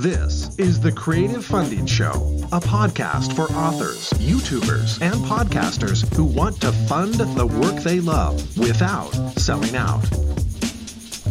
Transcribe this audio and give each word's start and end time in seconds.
This 0.00 0.56
is 0.56 0.80
the 0.80 0.90
Creative 0.90 1.44
Funding 1.44 1.84
Show, 1.84 2.12
a 2.52 2.58
podcast 2.58 3.36
for 3.36 3.52
authors, 3.52 4.08
YouTubers, 4.14 4.98
and 5.02 5.14
podcasters 5.26 6.10
who 6.16 6.24
want 6.24 6.58
to 6.62 6.72
fund 6.72 7.12
the 7.16 7.46
work 7.46 7.82
they 7.82 8.00
love 8.00 8.56
without 8.56 9.10
selling 9.38 9.76
out. 9.76 10.00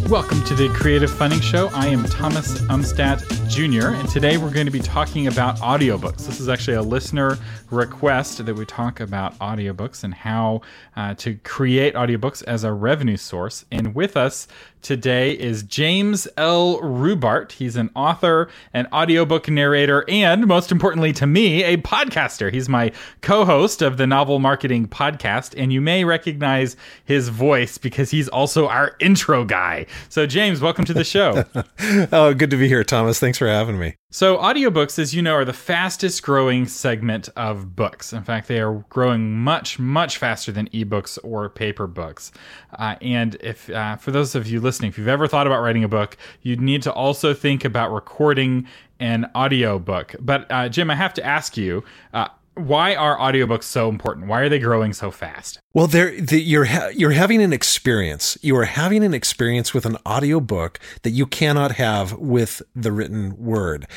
Welcome 0.07 0.43
to 0.43 0.53
the 0.53 0.69
Creative 0.75 1.09
Funding 1.09 1.41
Show. 1.41 1.71
I 1.73 1.87
am 1.87 2.03
Thomas 2.03 2.61
Umstattd 2.69 3.38
Jr., 3.59 3.89
and 3.89 4.07
today 4.07 4.37
we're 4.37 4.51
going 4.51 4.67
to 4.67 4.71
be 4.71 4.79
talking 4.79 5.27
about 5.27 5.57
audiobooks. 5.57 6.25
This 6.25 6.39
is 6.39 6.47
actually 6.47 6.77
a 6.77 6.81
listener 6.81 7.37
request 7.69 8.45
that 8.45 8.55
we 8.55 8.65
talk 8.65 9.01
about 9.01 9.37
audiobooks 9.39 10.05
and 10.05 10.13
how 10.13 10.61
uh, 10.95 11.13
to 11.15 11.35
create 11.43 11.93
audiobooks 11.93 12.41
as 12.45 12.63
a 12.63 12.71
revenue 12.71 13.17
source. 13.17 13.65
And 13.69 13.93
with 13.93 14.15
us 14.15 14.47
today 14.81 15.33
is 15.33 15.63
James 15.63 16.25
L. 16.37 16.79
Rubart. 16.79 17.51
He's 17.51 17.75
an 17.75 17.89
author, 17.95 18.49
an 18.73 18.87
audiobook 18.93 19.49
narrator, 19.49 20.05
and 20.07 20.47
most 20.47 20.71
importantly 20.71 21.11
to 21.13 21.27
me, 21.27 21.63
a 21.63 21.75
podcaster. 21.77 22.53
He's 22.53 22.69
my 22.69 22.93
co 23.21 23.43
host 23.43 23.81
of 23.81 23.97
the 23.97 24.07
Novel 24.07 24.39
Marketing 24.39 24.87
Podcast, 24.87 25.53
and 25.57 25.73
you 25.73 25.81
may 25.81 26.05
recognize 26.05 26.77
his 27.03 27.27
voice 27.27 27.77
because 27.77 28.09
he's 28.11 28.29
also 28.29 28.69
our 28.69 28.95
intro 28.99 29.43
guy. 29.43 29.85
So, 30.07 30.25
James, 30.25 30.61
welcome 30.61 30.85
to 30.85 30.93
the 30.93 31.03
show. 31.03 31.43
oh, 32.13 32.33
good 32.33 32.51
to 32.51 32.57
be 32.57 32.69
here, 32.69 32.85
Thomas. 32.85 33.19
Thanks 33.19 33.37
for 33.37 33.48
having 33.49 33.79
me. 33.79 33.95
So, 34.11 34.37
audiobooks, 34.37 34.97
as 34.97 35.13
you 35.13 35.21
know, 35.21 35.33
are 35.33 35.45
the 35.45 35.53
fastest 35.53 36.23
growing 36.23 36.65
segment 36.65 37.29
of 37.35 37.75
books. 37.75 38.11
In 38.13 38.23
fact, 38.23 38.47
they 38.47 38.59
are 38.59 38.85
growing 38.89 39.37
much, 39.37 39.77
much 39.77 40.17
faster 40.17 40.51
than 40.51 40.67
ebooks 40.69 41.19
or 41.23 41.49
paper 41.49 41.85
books. 41.85 42.31
Uh, 42.73 42.95
and 43.01 43.35
if, 43.41 43.69
uh, 43.69 43.97
for 43.97 44.11
those 44.11 44.33
of 44.33 44.47
you 44.47 44.61
listening, 44.61 44.89
if 44.89 44.97
you've 44.97 45.07
ever 45.07 45.27
thought 45.27 45.45
about 45.45 45.61
writing 45.61 45.83
a 45.83 45.87
book, 45.87 46.17
you 46.41 46.55
need 46.55 46.81
to 46.83 46.93
also 46.93 47.33
think 47.33 47.63
about 47.65 47.91
recording 47.91 48.67
an 48.99 49.29
audiobook. 49.35 50.15
But, 50.19 50.51
uh, 50.51 50.69
Jim, 50.69 50.89
I 50.89 50.95
have 50.95 51.13
to 51.13 51.25
ask 51.25 51.55
you, 51.55 51.83
uh, 52.13 52.29
why 52.55 52.95
are 52.95 53.17
audiobooks 53.17 53.63
so 53.63 53.89
important? 53.89 54.27
Why 54.27 54.41
are 54.41 54.49
they 54.49 54.59
growing 54.59 54.93
so 54.93 55.11
fast? 55.11 55.59
Well, 55.73 55.89
you're 55.89 56.65
ha- 56.65 56.89
you're 56.93 57.11
having 57.11 57.41
an 57.41 57.53
experience. 57.53 58.37
You 58.41 58.57
are 58.57 58.65
having 58.65 59.03
an 59.03 59.13
experience 59.13 59.73
with 59.73 59.85
an 59.85 59.97
audiobook 60.05 60.79
that 61.03 61.11
you 61.11 61.25
cannot 61.25 61.73
have 61.73 62.13
with 62.13 62.61
the 62.75 62.91
written 62.91 63.37
word. 63.37 63.87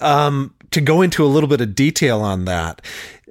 Um, 0.00 0.54
to 0.70 0.80
go 0.80 1.02
into 1.02 1.24
a 1.24 1.26
little 1.26 1.48
bit 1.48 1.60
of 1.60 1.74
detail 1.74 2.20
on 2.20 2.44
that, 2.46 2.82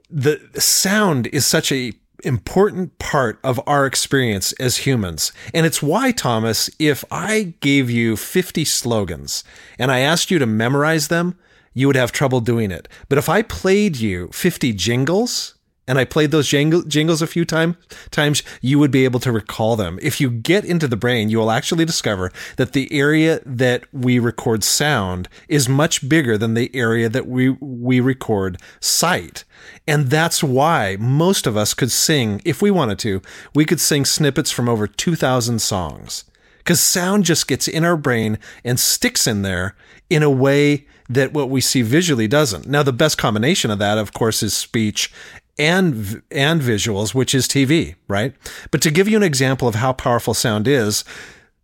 the 0.09 0.39
sound 0.59 1.27
is 1.27 1.45
such 1.45 1.71
a 1.71 1.93
important 2.23 2.99
part 2.99 3.39
of 3.43 3.59
our 3.65 3.85
experience 3.85 4.51
as 4.53 4.77
humans. 4.77 5.31
And 5.53 5.65
it's 5.65 5.81
why, 5.81 6.11
Thomas, 6.11 6.69
if 6.79 7.03
I 7.09 7.55
gave 7.59 7.89
you 7.89 8.15
50 8.15 8.63
slogans 8.65 9.43
and 9.79 9.91
I 9.91 9.99
asked 9.99 10.29
you 10.29 10.39
to 10.39 10.45
memorize 10.45 11.07
them, 11.07 11.37
you 11.73 11.87
would 11.87 11.95
have 11.95 12.11
trouble 12.11 12.41
doing 12.41 12.71
it. 12.71 12.87
But 13.09 13.17
if 13.17 13.29
I 13.29 13.41
played 13.41 13.97
you 13.97 14.29
50 14.29 14.73
jingles 14.73 15.55
and 15.87 15.97
I 15.97 16.05
played 16.05 16.31
those 16.31 16.47
jingle, 16.47 16.83
jingles 16.83 17.21
a 17.21 17.27
few 17.27 17.43
time, 17.43 17.75
times, 18.11 18.43
you 18.61 18.77
would 18.79 18.91
be 18.91 19.03
able 19.03 19.19
to 19.21 19.31
recall 19.31 19.75
them. 19.75 19.99
If 20.01 20.21
you 20.21 20.29
get 20.29 20.63
into 20.63 20.87
the 20.87 20.95
brain, 20.95 21.29
you 21.29 21.39
will 21.39 21.51
actually 21.51 21.85
discover 21.85 22.31
that 22.57 22.73
the 22.73 22.91
area 22.93 23.41
that 23.45 23.83
we 23.91 24.19
record 24.19 24.63
sound 24.63 25.27
is 25.47 25.67
much 25.67 26.07
bigger 26.07 26.37
than 26.37 26.53
the 26.53 26.73
area 26.75 27.09
that 27.09 27.27
we, 27.27 27.49
we 27.49 27.99
record 27.99 28.61
sight. 28.79 29.43
And 29.87 30.09
that's 30.09 30.43
why 30.43 30.97
most 30.99 31.47
of 31.47 31.57
us 31.57 31.73
could 31.73 31.91
sing, 31.91 32.41
if 32.45 32.61
we 32.61 32.71
wanted 32.71 32.99
to, 32.99 33.21
we 33.55 33.65
could 33.65 33.79
sing 33.79 34.05
snippets 34.05 34.51
from 34.51 34.69
over 34.69 34.87
2,000 34.87 35.59
songs. 35.59 36.25
Because 36.59 36.79
sound 36.79 37.25
just 37.25 37.47
gets 37.47 37.67
in 37.67 37.83
our 37.83 37.97
brain 37.97 38.37
and 38.63 38.79
sticks 38.79 39.25
in 39.25 39.41
there 39.41 39.75
in 40.11 40.21
a 40.21 40.29
way 40.29 40.85
that 41.13 41.33
what 41.33 41.49
we 41.49 41.61
see 41.61 41.81
visually 41.81 42.27
doesn't. 42.27 42.67
Now, 42.67 42.83
the 42.83 42.93
best 42.93 43.17
combination 43.17 43.71
of 43.71 43.79
that, 43.79 43.97
of 43.97 44.13
course, 44.13 44.43
is 44.43 44.53
speech 44.53 45.11
and 45.57 46.21
and 46.31 46.61
visuals, 46.61 47.13
which 47.13 47.35
is 47.35 47.47
TV, 47.47 47.95
right? 48.07 48.33
But 48.71 48.81
to 48.81 48.91
give 48.91 49.07
you 49.07 49.17
an 49.17 49.23
example 49.23 49.67
of 49.67 49.75
how 49.75 49.93
powerful 49.93 50.33
sound 50.33 50.67
is, 50.67 51.03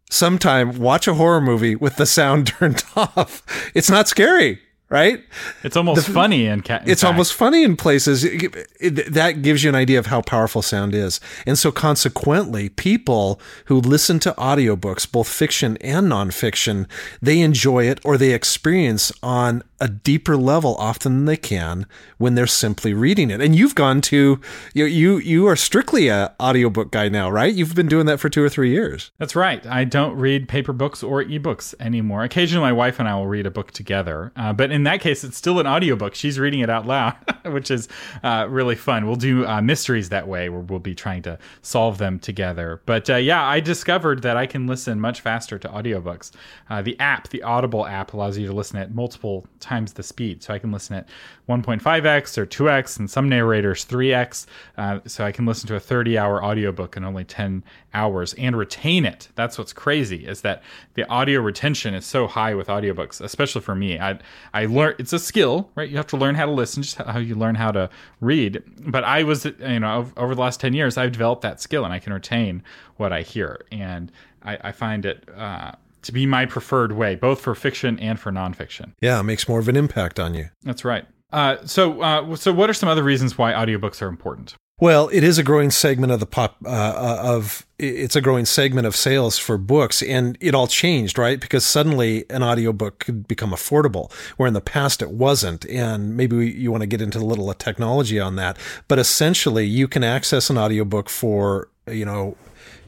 sometime 0.09 0.78
watch 0.80 1.08
a 1.08 1.16
horror 1.16 1.41
movie 1.41 1.75
with 1.75 1.96
the 1.96 2.06
sound 2.06 2.47
turned 2.59 2.84
off. 2.96 3.44
It's 3.74 3.90
not 3.90 4.08
scary 4.08 4.59
right? 4.90 5.24
It's 5.64 5.75
almost 5.75 6.08
the, 6.08 6.14
funny 6.14 6.46
in, 6.46 6.62
ca- 6.62 6.80
in 6.84 6.90
It's 6.90 7.02
fact. 7.02 7.12
almost 7.12 7.34
funny 7.34 7.64
in 7.64 7.75
places. 7.75 8.24
It, 8.24 8.56
it, 8.80 9.14
that 9.14 9.42
gives 9.42 9.64
you 9.64 9.70
an 9.70 9.75
idea 9.75 10.00
of 10.00 10.06
how 10.08 10.22
powerful 10.22 10.62
sound 10.62 10.96
is. 10.96 11.20
And 11.46 11.58
so 11.58 11.72
consequently, 11.72 12.70
people 12.70 13.40
who 13.66 13.80
listen 13.80 14.20
to 14.20 14.31
audiobooks, 14.34 15.09
both 15.12 15.28
fiction 15.28 15.78
and 15.78 16.08
nonfiction, 16.08 16.88
they 17.22 17.42
enjoy 17.42 17.86
it 17.86 18.00
or 18.06 18.18
they 18.18 18.31
experience 18.34 19.12
on 19.22 19.64
a 19.80 19.88
deeper 19.88 20.36
level 20.36 20.76
often 20.78 21.14
than 21.14 21.26
they 21.26 21.38
can 21.38 21.86
when 22.18 22.34
they're 22.34 22.47
simply 22.47 22.94
reading 22.94 23.30
it. 23.30 23.42
And 23.42 23.56
you've 23.56 23.76
gone 23.76 24.02
to 24.02 24.40
you 24.74 24.86
you 24.86 25.18
you 25.18 25.47
are 25.47 25.56
strictly 25.56 26.08
a 26.08 26.34
audiobook 26.42 26.92
guy 26.92 27.09
now, 27.09 27.30
right? 27.30 27.53
You've 27.53 27.76
been 27.76 27.88
doing 27.88 28.08
that 28.08 28.20
for 28.20 28.28
2 28.28 28.44
or 28.44 28.50
3 28.50 28.72
years. 28.72 29.12
That's 29.20 29.36
right. 29.36 29.64
I 29.68 29.84
don't 29.84 30.16
read 30.16 30.47
paper 30.50 30.74
books 30.74 31.03
or 31.03 31.24
ebooks 31.24 31.76
anymore. 31.80 32.24
Occasionally 32.24 32.64
my 32.64 32.72
wife 32.74 33.00
and 33.00 33.08
I 33.08 33.14
will 33.16 33.28
read 33.28 33.46
a 33.46 33.52
book 33.52 33.72
together. 33.72 34.31
Uh, 34.36 34.52
but 34.52 34.72
in 34.72 34.77
that 34.86 35.02
case 35.02 35.24
it's 35.24 35.38
still 35.38 35.60
an 35.60 35.68
audiobook. 35.68 36.16
She's 36.16 36.40
reading 36.40 36.60
it 36.60 36.70
out 36.70 36.86
loud, 36.86 37.16
which 37.46 37.72
is 37.72 37.88
uh, 38.24 38.48
really 38.50 38.76
fun. 38.76 39.06
We'll 39.08 39.16
do 39.16 39.46
uh, 39.46 39.62
mysteries 39.62 40.10
that 40.10 40.28
way 40.28 40.50
where 40.50 40.62
we'll 40.62 40.80
be 40.80 40.96
trying 40.96 41.22
to 41.24 41.38
solve 41.62 41.98
them 41.98 42.20
together. 42.20 42.82
But 42.86 43.10
uh, 43.10 43.16
yeah, 43.16 43.46
I 43.46 43.60
discovered 43.60 44.22
that 44.24 44.38
I 44.38 44.46
can 44.46 44.68
listen 44.68 45.00
much 45.00 45.22
faster 45.22 45.58
to 45.60 45.68
audiobooks. 45.68 46.32
Uh, 46.70 46.82
the 46.82 47.00
app, 47.00 47.30
the 47.30 47.44
Audible 47.44 47.86
app 47.86 48.14
allows 48.14 48.38
you 48.38 48.48
to 48.48 48.54
listen 48.54 48.78
at 48.78 48.94
multiple 48.94 49.46
times 49.60 49.94
the 49.94 50.04
speed. 50.04 50.44
So 50.44 50.54
I 50.54 50.60
can 50.60 50.72
listen 50.72 50.96
at 50.96 51.08
1.5x 51.50 52.38
or 52.38 52.46
2x, 52.46 53.00
and 53.00 53.09
some 53.09 53.30
narrators 53.30 53.86
3x. 53.86 54.46
Uh, 54.78 55.00
so 55.06 55.24
I 55.24 55.32
can 55.32 55.46
listen 55.46 55.68
to 55.68 55.76
a 55.76 55.80
30 55.80 56.18
hour 56.18 56.44
audiobook 56.44 56.98
in 56.98 57.04
only 57.04 57.24
10 57.24 57.64
hours 57.94 58.34
and 58.36 58.56
retain 58.56 59.06
it. 59.06 59.30
That's 59.36 59.58
what's 59.58 59.74
crazy 59.74 60.28
is 60.28 60.42
that 60.42 60.62
the 60.94 61.08
audio 61.09 61.42
retention 61.42 61.94
is 61.94 62.06
so 62.06 62.28
high 62.28 62.54
with 62.54 62.68
audiobooks, 62.68 63.22
especially 63.22 63.62
for 63.62 63.76
me. 63.76 64.00
I 64.00 64.20
I 64.54 64.66
learn 64.69 64.95
it's 65.00 65.13
a 65.13 65.19
skill, 65.19 65.69
right? 65.75 65.89
You 65.89 65.97
have 65.97 66.07
to 66.07 66.17
learn 66.17 66.35
how 66.35 66.45
to 66.45 66.51
listen, 66.51 66.83
just 66.83 66.97
how 66.97 67.19
you 67.19 67.35
learn 67.35 67.55
how 67.55 67.72
to 67.72 67.89
read. 68.22 68.61
But 68.79 69.03
I 69.03 69.23
was, 69.23 69.45
you 69.45 69.79
know, 69.79 70.11
over 70.17 70.35
the 70.35 70.41
last 70.41 70.59
10 70.59 70.73
years, 70.73 70.97
I've 70.97 71.11
developed 71.11 71.41
that 71.41 71.61
skill 71.61 71.85
and 71.85 71.94
I 71.94 72.00
can 72.00 72.13
retain 72.13 72.63
what 72.97 73.13
I 73.13 73.22
hear. 73.22 73.61
And 73.72 74.11
I, 74.44 74.57
I 74.66 74.72
find 74.72 75.05
it 75.05 75.28
uh, 75.35 75.73
to 76.03 76.11
be 76.11 76.25
my 76.25 76.45
preferred 76.45 76.94
way, 76.94 77.16
both 77.16 77.41
for 77.41 77.53
fiction 77.55 78.00
and 78.00 78.19
for 78.19 78.31
nonfiction. 78.31 78.94
Yeah, 79.01 79.19
it 79.19 79.23
makes 79.23 79.47
more 79.47 79.59
of 79.59 79.67
an 79.67 79.75
impact 79.75 80.19
on 80.19 80.33
you. 80.33 80.50
That's 80.63 80.85
right. 80.85 81.05
Uh, 81.31 81.57
so, 81.66 82.01
uh, 82.01 82.35
so 82.35 82.53
what 82.53 82.69
are 82.69 82.73
some 82.73 82.88
other 82.88 83.03
reasons 83.03 83.38
why 83.38 83.51
audiobooks 83.51 84.01
are 84.01 84.07
important? 84.07 84.55
Well, 84.80 85.10
it 85.12 85.24
is 85.24 85.40
a 85.40 85.44
growing 85.44 85.72
segment 85.72 86.12
of 86.12 86.20
the 86.20 86.28
pop 86.28 86.58
uh, 86.64 86.70
uh 86.70 87.20
of 87.24 87.66
it's 87.80 88.16
a 88.16 88.22
growing 88.22 88.46
segment 88.46 88.86
of 88.86 88.96
sales 88.96 89.40
for 89.40 89.58
books 89.58 90.04
and 90.04 90.38
it 90.40 90.54
all 90.54 90.68
changed, 90.68 91.18
right? 91.18 91.40
Because 91.40 91.66
suddenly 91.66 92.26
an 92.30 92.44
audiobook 92.44 93.00
could 93.00 93.28
become 93.28 93.52
affordable 93.52 94.12
where 94.38 94.48
in 94.48 94.54
the 94.54 94.62
past 94.62 95.02
it 95.02 95.10
wasn't. 95.10 95.66
And 95.66 96.16
maybe 96.16 96.38
we, 96.38 96.52
you 96.52 96.72
want 96.72 96.82
to 96.82 96.88
get 96.88 97.02
into 97.02 97.18
a 97.18 97.26
little 97.26 97.52
technology 97.56 98.20
on 98.20 98.36
that, 98.36 98.58
but 98.88 99.00
essentially 99.00 99.66
you 99.66 99.88
can 99.88 100.04
access 100.04 100.50
an 100.52 100.60
audiobook 100.60 101.09
for, 101.09 101.70
you 101.88 102.06
know, 102.06 102.38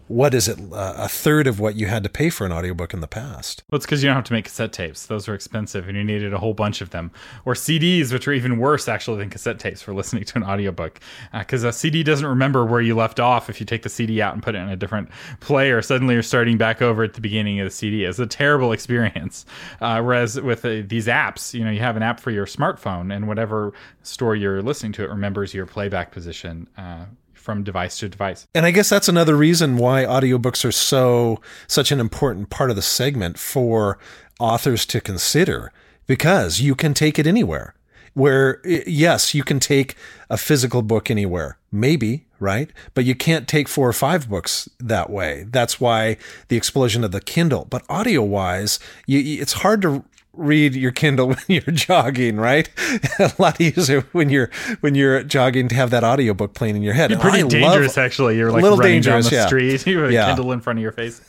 what 0.10 0.34
is 0.34 0.48
it 0.48 0.60
uh, 0.74 0.96
a 0.98 1.08
third 1.08 1.46
of 1.46 1.60
what 1.60 1.76
you 1.76 1.86
had 1.86 2.02
to 2.02 2.10
pay 2.10 2.32
for 2.32 2.44
an 2.44 2.52
audiobook 2.52 2.96
in 2.96 3.00
the 3.00 3.08
past? 3.08 3.64
Well 3.70 3.78
it's 3.78 3.86
because 3.86 4.02
you 4.02 4.10
don't 4.10 4.16
have 4.16 4.26
to 4.26 4.34
make 4.34 4.46
cassette 4.46 4.74
tapes. 4.74 5.06
Those 5.06 5.28
were 5.28 5.36
expensive 5.36 5.88
and 5.88 5.96
you 5.96 6.04
needed 6.04 6.34
a 6.34 6.40
whole 6.40 6.56
bunch 6.56 6.82
of 6.82 6.90
them. 6.90 7.12
Or 7.46 7.54
cds 7.54 8.12
which 8.12 8.28
are 8.28 8.34
even 8.34 8.58
worse 8.58 8.88
actually 8.88 9.20
than 9.20 9.30
cassette 9.30 9.60
tapes 9.60 9.84
for 9.84 9.94
listening 10.00 10.24
to 10.24 10.38
an 10.38 10.44
audiobook. 10.44 11.00
Because 11.32 11.64
uh, 11.64 11.68
a 11.68 11.74
cd 11.74 12.02
doesn't 12.02 12.26
remember 12.26 12.66
where 12.66 12.82
you 12.82 12.96
left 12.96 13.20
off 13.20 13.52
if 13.52 13.60
you 13.60 13.68
take 13.68 13.84
the 13.84 13.90
cd 13.90 14.20
out 14.20 14.34
and 14.34 14.42
put 14.42 14.56
it 14.56 14.60
in 14.60 14.70
a 14.70 14.76
different 14.76 15.10
player. 15.42 15.80
Suddenly 15.80 16.16
you're 16.16 16.24
starting 16.24 16.58
back 16.58 16.82
over 16.82 17.04
at 17.04 17.14
the 17.14 17.22
beginning 17.22 17.60
of 17.60 17.66
the 17.66 17.72
cd 17.72 18.04
it's 18.04 18.18
a 18.18 18.26
terrible 18.26 18.72
experience. 18.80 19.46
Uh, 19.80 20.02
whereas 20.02 20.42
with 20.42 20.66
uh, 20.66 20.82
these 20.88 21.06
apps 21.06 21.54
you 21.54 21.64
know 21.64 21.70
you 21.70 21.82
have 21.82 21.96
an 21.96 22.02
app 22.02 22.20
for 22.20 22.32
your 22.32 22.48
smartphone 22.48 23.16
and 23.16 23.28
whatever 23.28 23.74
store 24.02 24.36
you're 24.36 24.64
listening 24.64 24.92
to 24.94 25.04
it 25.04 25.10
remembers 25.10 25.54
your 25.54 25.68
playback 25.68 26.12
position 26.12 26.68
uh, 26.80 27.06
from 27.50 27.64
device 27.64 27.98
to 27.98 28.08
device. 28.08 28.48
And 28.54 28.64
I 28.64 28.70
guess 28.70 28.90
that's 28.90 29.10
another 29.10 29.36
reason 29.36 29.78
why 29.78 30.06
audiobooks 30.06 30.64
are 30.64 30.72
so 30.72 31.42
such 31.66 31.92
an 31.92 32.00
important 32.00 32.52
part 32.52 32.70
of 32.70 32.76
the 32.76 32.84
segment 32.84 33.40
for 33.40 33.98
authors 34.40 34.86
to 34.86 35.02
consider 35.02 35.74
because 36.06 36.62
you 36.62 36.76
can 36.76 36.94
take 36.94 37.18
it 37.18 37.26
anywhere. 37.26 37.74
Where 38.14 38.62
yes, 38.64 39.34
you 39.34 39.44
can 39.44 39.60
take 39.60 39.96
a 40.30 40.38
physical 40.38 40.84
book 40.84 41.10
anywhere. 41.10 41.58
Maybe, 41.72 42.28
right? 42.40 42.70
But 42.94 43.06
you 43.06 43.16
can't 43.16 43.48
take 43.48 43.68
four 43.68 43.90
or 43.90 43.94
five 43.94 44.30
books 44.30 44.70
that 44.80 45.10
way. 45.10 45.48
That's 45.50 45.82
why 45.82 46.18
the 46.50 46.58
explosion 46.58 47.04
of 47.04 47.12
the 47.12 47.20
Kindle. 47.20 47.66
But 47.68 47.84
audio 47.90 48.22
wise, 48.22 48.78
you, 49.08 49.42
it's 49.42 49.54
hard 49.54 49.82
to 49.82 50.04
read 50.34 50.76
your 50.76 50.92
Kindle 50.92 51.28
when 51.30 51.38
you're 51.48 51.62
jogging, 51.62 52.38
right? 52.38 52.70
a 53.20 53.34
lot 53.38 53.60
easier 53.60 54.02
when 54.12 54.30
you're 54.30 54.50
when 54.82 54.96
you're 54.96 55.24
jogging 55.24 55.68
to 55.70 55.76
have 55.76 55.90
that 55.92 56.04
audiobook 56.04 56.54
playing 56.54 56.76
in 56.76 56.82
your 56.82 56.94
head. 56.94 57.12
You're 57.12 57.20
pretty 57.20 57.48
dangerous, 57.48 57.98
actually. 57.98 58.38
You're 58.38 58.52
like 58.52 58.64
running 58.64 58.80
dangerous, 58.80 59.26
down 59.26 59.30
the 59.30 59.36
yeah. 59.36 59.48
street, 59.48 59.88
you 59.88 60.00
have 60.00 60.10
a 60.10 60.14
yeah. 60.14 60.28
Kindle 60.28 60.52
in 60.52 60.62
front 60.62 60.80
of 60.80 60.84
your 60.84 60.92
face. 60.92 61.22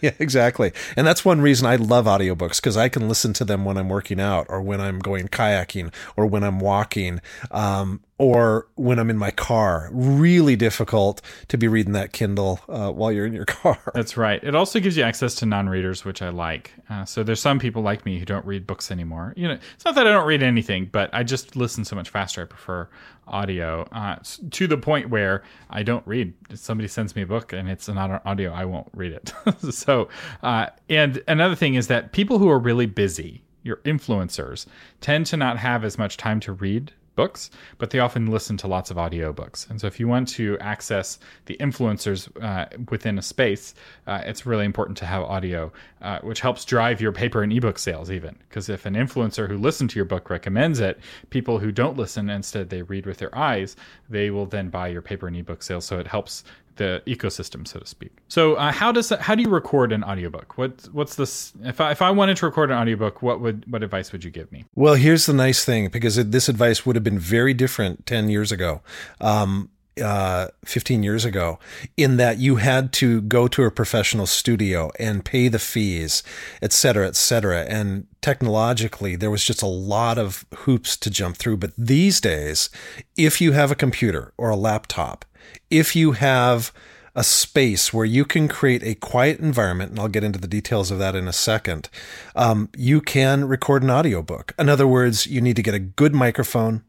yeah, 0.00 0.12
exactly. 0.18 0.72
And 0.96 1.06
that's 1.06 1.24
one 1.24 1.40
reason 1.40 1.66
I 1.66 1.76
love 1.76 2.06
audiobooks 2.06 2.56
because 2.56 2.76
I 2.76 2.88
can 2.88 3.08
listen 3.08 3.32
to 3.34 3.44
them 3.44 3.64
when 3.64 3.76
I'm 3.76 3.88
working 3.88 4.20
out 4.20 4.46
or 4.48 4.60
when 4.60 4.80
I'm 4.80 4.98
going 4.98 5.28
kayaking 5.28 5.92
or 6.16 6.26
when 6.26 6.42
I'm 6.42 6.58
walking. 6.58 7.20
Um, 7.50 8.00
or 8.18 8.66
when 8.76 8.98
I'm 8.98 9.10
in 9.10 9.18
my 9.18 9.30
car. 9.30 9.90
Really 9.92 10.56
difficult 10.56 11.20
to 11.48 11.58
be 11.58 11.68
reading 11.68 11.92
that 11.92 12.12
Kindle 12.12 12.60
uh, 12.68 12.90
while 12.90 13.12
you're 13.12 13.26
in 13.26 13.32
your 13.32 13.44
car. 13.46 13.78
That's 13.94 14.16
right. 14.16 14.42
It 14.42 14.54
also 14.54 14.80
gives 14.80 14.96
you 14.96 15.02
access 15.02 15.34
to 15.36 15.46
non-readers, 15.46 16.04
which 16.04 16.22
I 16.22 16.30
like. 16.30 16.72
Uh, 16.88 17.04
so 17.04 17.22
there's 17.22 17.40
some 17.40 17.58
people 17.58 17.82
like 17.82 18.06
me 18.06 18.18
who 18.18 18.24
don't 18.24 18.46
read 18.46 18.66
books 18.66 18.90
anymore. 18.90 19.34
You 19.36 19.48
know, 19.48 19.58
it's 19.74 19.84
not 19.84 19.94
that 19.96 20.06
I 20.06 20.12
don't 20.12 20.26
read 20.26 20.42
anything, 20.42 20.88
but 20.90 21.10
I 21.12 21.22
just 21.22 21.56
listen 21.56 21.84
so 21.84 21.94
much 21.94 22.08
faster. 22.08 22.42
I 22.42 22.44
prefer 22.46 22.88
audio 23.26 23.82
uh, 23.92 24.16
to 24.50 24.66
the 24.66 24.78
point 24.78 25.10
where 25.10 25.42
I 25.68 25.82
don't 25.82 26.06
read. 26.06 26.32
If 26.48 26.58
somebody 26.58 26.88
sends 26.88 27.14
me 27.16 27.22
a 27.22 27.26
book 27.26 27.52
and 27.52 27.68
it's 27.68 27.88
not 27.88 28.10
an 28.10 28.20
audio, 28.24 28.52
I 28.52 28.64
won't 28.64 28.88
read 28.94 29.12
it. 29.12 29.32
so, 29.72 30.08
uh, 30.42 30.68
and 30.88 31.22
another 31.28 31.54
thing 31.54 31.74
is 31.74 31.88
that 31.88 32.12
people 32.12 32.38
who 32.38 32.48
are 32.48 32.58
really 32.58 32.86
busy, 32.86 33.42
your 33.62 33.76
influencers, 33.78 34.66
tend 35.00 35.26
to 35.26 35.36
not 35.36 35.58
have 35.58 35.84
as 35.84 35.98
much 35.98 36.16
time 36.16 36.40
to 36.40 36.52
read 36.52 36.92
books, 37.16 37.50
but 37.78 37.90
they 37.90 37.98
often 37.98 38.26
listen 38.26 38.56
to 38.58 38.66
lots 38.68 38.90
of 38.90 38.96
audiobooks. 38.96 39.68
And 39.68 39.80
so 39.80 39.86
if 39.86 39.98
you 39.98 40.06
want 40.06 40.28
to 40.28 40.56
access 40.60 41.18
the 41.46 41.56
influencers 41.58 42.28
uh, 42.42 42.66
within 42.90 43.18
a 43.18 43.22
space, 43.22 43.74
uh, 44.06 44.22
it's 44.24 44.46
really 44.46 44.64
important 44.64 44.96
to 44.98 45.06
have 45.06 45.22
audio, 45.22 45.72
uh, 46.02 46.20
which 46.20 46.40
helps 46.40 46.64
drive 46.64 47.00
your 47.00 47.12
paper 47.12 47.42
and 47.42 47.52
ebook 47.52 47.78
sales 47.78 48.10
even. 48.10 48.36
Because 48.48 48.68
if 48.68 48.86
an 48.86 48.94
influencer 48.94 49.48
who 49.48 49.58
listened 49.58 49.90
to 49.90 49.96
your 49.96 50.04
book 50.04 50.30
recommends 50.30 50.78
it, 50.78 51.00
people 51.30 51.58
who 51.58 51.72
don't 51.72 51.96
listen, 51.96 52.30
instead 52.30 52.70
they 52.70 52.82
read 52.82 53.06
with 53.06 53.18
their 53.18 53.36
eyes, 53.36 53.76
they 54.08 54.30
will 54.30 54.46
then 54.46 54.68
buy 54.68 54.88
your 54.88 55.02
paper 55.02 55.26
and 55.26 55.36
ebook 55.36 55.62
sales. 55.62 55.84
So 55.84 55.98
it 55.98 56.06
helps 56.06 56.44
the 56.76 57.02
ecosystem, 57.06 57.66
so 57.66 57.80
to 57.80 57.86
speak. 57.86 58.12
So, 58.28 58.54
uh, 58.54 58.72
how 58.72 58.92
does 58.92 59.10
how 59.10 59.34
do 59.34 59.42
you 59.42 59.50
record 59.50 59.92
an 59.92 60.04
audiobook? 60.04 60.56
What 60.56 60.88
what's 60.92 61.16
this? 61.16 61.52
If 61.64 61.80
I, 61.80 61.90
if 61.90 62.02
I 62.02 62.10
wanted 62.10 62.36
to 62.38 62.46
record 62.46 62.70
an 62.70 62.78
audiobook, 62.78 63.22
what 63.22 63.40
would 63.40 63.70
what 63.70 63.82
advice 63.82 64.12
would 64.12 64.24
you 64.24 64.30
give 64.30 64.50
me? 64.52 64.64
Well, 64.74 64.94
here's 64.94 65.26
the 65.26 65.32
nice 65.32 65.64
thing 65.64 65.88
because 65.88 66.16
this 66.16 66.48
advice 66.48 66.86
would 66.86 66.96
have 66.96 67.04
been 67.04 67.18
very 67.18 67.54
different 67.54 68.06
ten 68.06 68.28
years 68.28 68.52
ago. 68.52 68.82
Um, 69.20 69.70
uh, 70.02 70.48
15 70.64 71.02
years 71.02 71.24
ago 71.24 71.58
in 71.96 72.18
that 72.18 72.38
you 72.38 72.56
had 72.56 72.92
to 72.92 73.22
go 73.22 73.48
to 73.48 73.64
a 73.64 73.70
professional 73.70 74.26
studio 74.26 74.90
and 74.98 75.24
pay 75.24 75.48
the 75.48 75.58
fees, 75.58 76.22
et 76.60 76.72
cetera, 76.72 77.06
et 77.06 77.16
cetera. 77.16 77.62
And 77.62 78.06
technologically, 78.20 79.16
there 79.16 79.30
was 79.30 79.44
just 79.44 79.62
a 79.62 79.66
lot 79.66 80.18
of 80.18 80.44
hoops 80.54 80.96
to 80.98 81.10
jump 81.10 81.36
through. 81.36 81.56
But 81.56 81.72
these 81.78 82.20
days, 82.20 82.68
if 83.16 83.40
you 83.40 83.52
have 83.52 83.70
a 83.70 83.74
computer 83.74 84.34
or 84.36 84.50
a 84.50 84.56
laptop, 84.56 85.24
if 85.70 85.96
you 85.96 86.12
have 86.12 86.72
a 87.14 87.24
space 87.24 87.94
where 87.94 88.04
you 88.04 88.26
can 88.26 88.46
create 88.46 88.82
a 88.82 88.94
quiet 88.94 89.40
environment, 89.40 89.90
and 89.90 89.98
I'll 89.98 90.08
get 90.08 90.22
into 90.22 90.38
the 90.38 90.46
details 90.46 90.90
of 90.90 90.98
that 90.98 91.16
in 91.16 91.26
a 91.26 91.32
second, 91.32 91.88
um, 92.34 92.68
you 92.76 93.00
can 93.00 93.46
record 93.48 93.82
an 93.82 93.90
audiobook. 93.90 94.52
In 94.58 94.68
other 94.68 94.86
words, 94.86 95.26
you 95.26 95.40
need 95.40 95.56
to 95.56 95.62
get 95.62 95.74
a 95.74 95.78
good 95.78 96.14
microphone. 96.14 96.84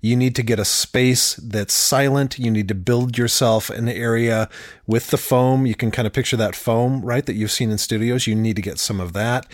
You 0.00 0.16
need 0.16 0.34
to 0.36 0.42
get 0.42 0.58
a 0.58 0.64
space 0.64 1.34
that's 1.36 1.74
silent. 1.74 2.38
You 2.38 2.50
need 2.50 2.68
to 2.68 2.74
build 2.74 3.18
yourself 3.18 3.68
an 3.68 3.88
area 3.88 4.48
with 4.86 5.08
the 5.08 5.18
foam. 5.18 5.66
You 5.66 5.74
can 5.74 5.90
kind 5.90 6.06
of 6.06 6.12
picture 6.12 6.36
that 6.38 6.56
foam, 6.56 7.02
right, 7.02 7.24
that 7.26 7.34
you've 7.34 7.52
seen 7.52 7.70
in 7.70 7.78
studios. 7.78 8.26
You 8.26 8.34
need 8.34 8.56
to 8.56 8.62
get 8.62 8.78
some 8.78 9.00
of 9.00 9.12
that. 9.12 9.46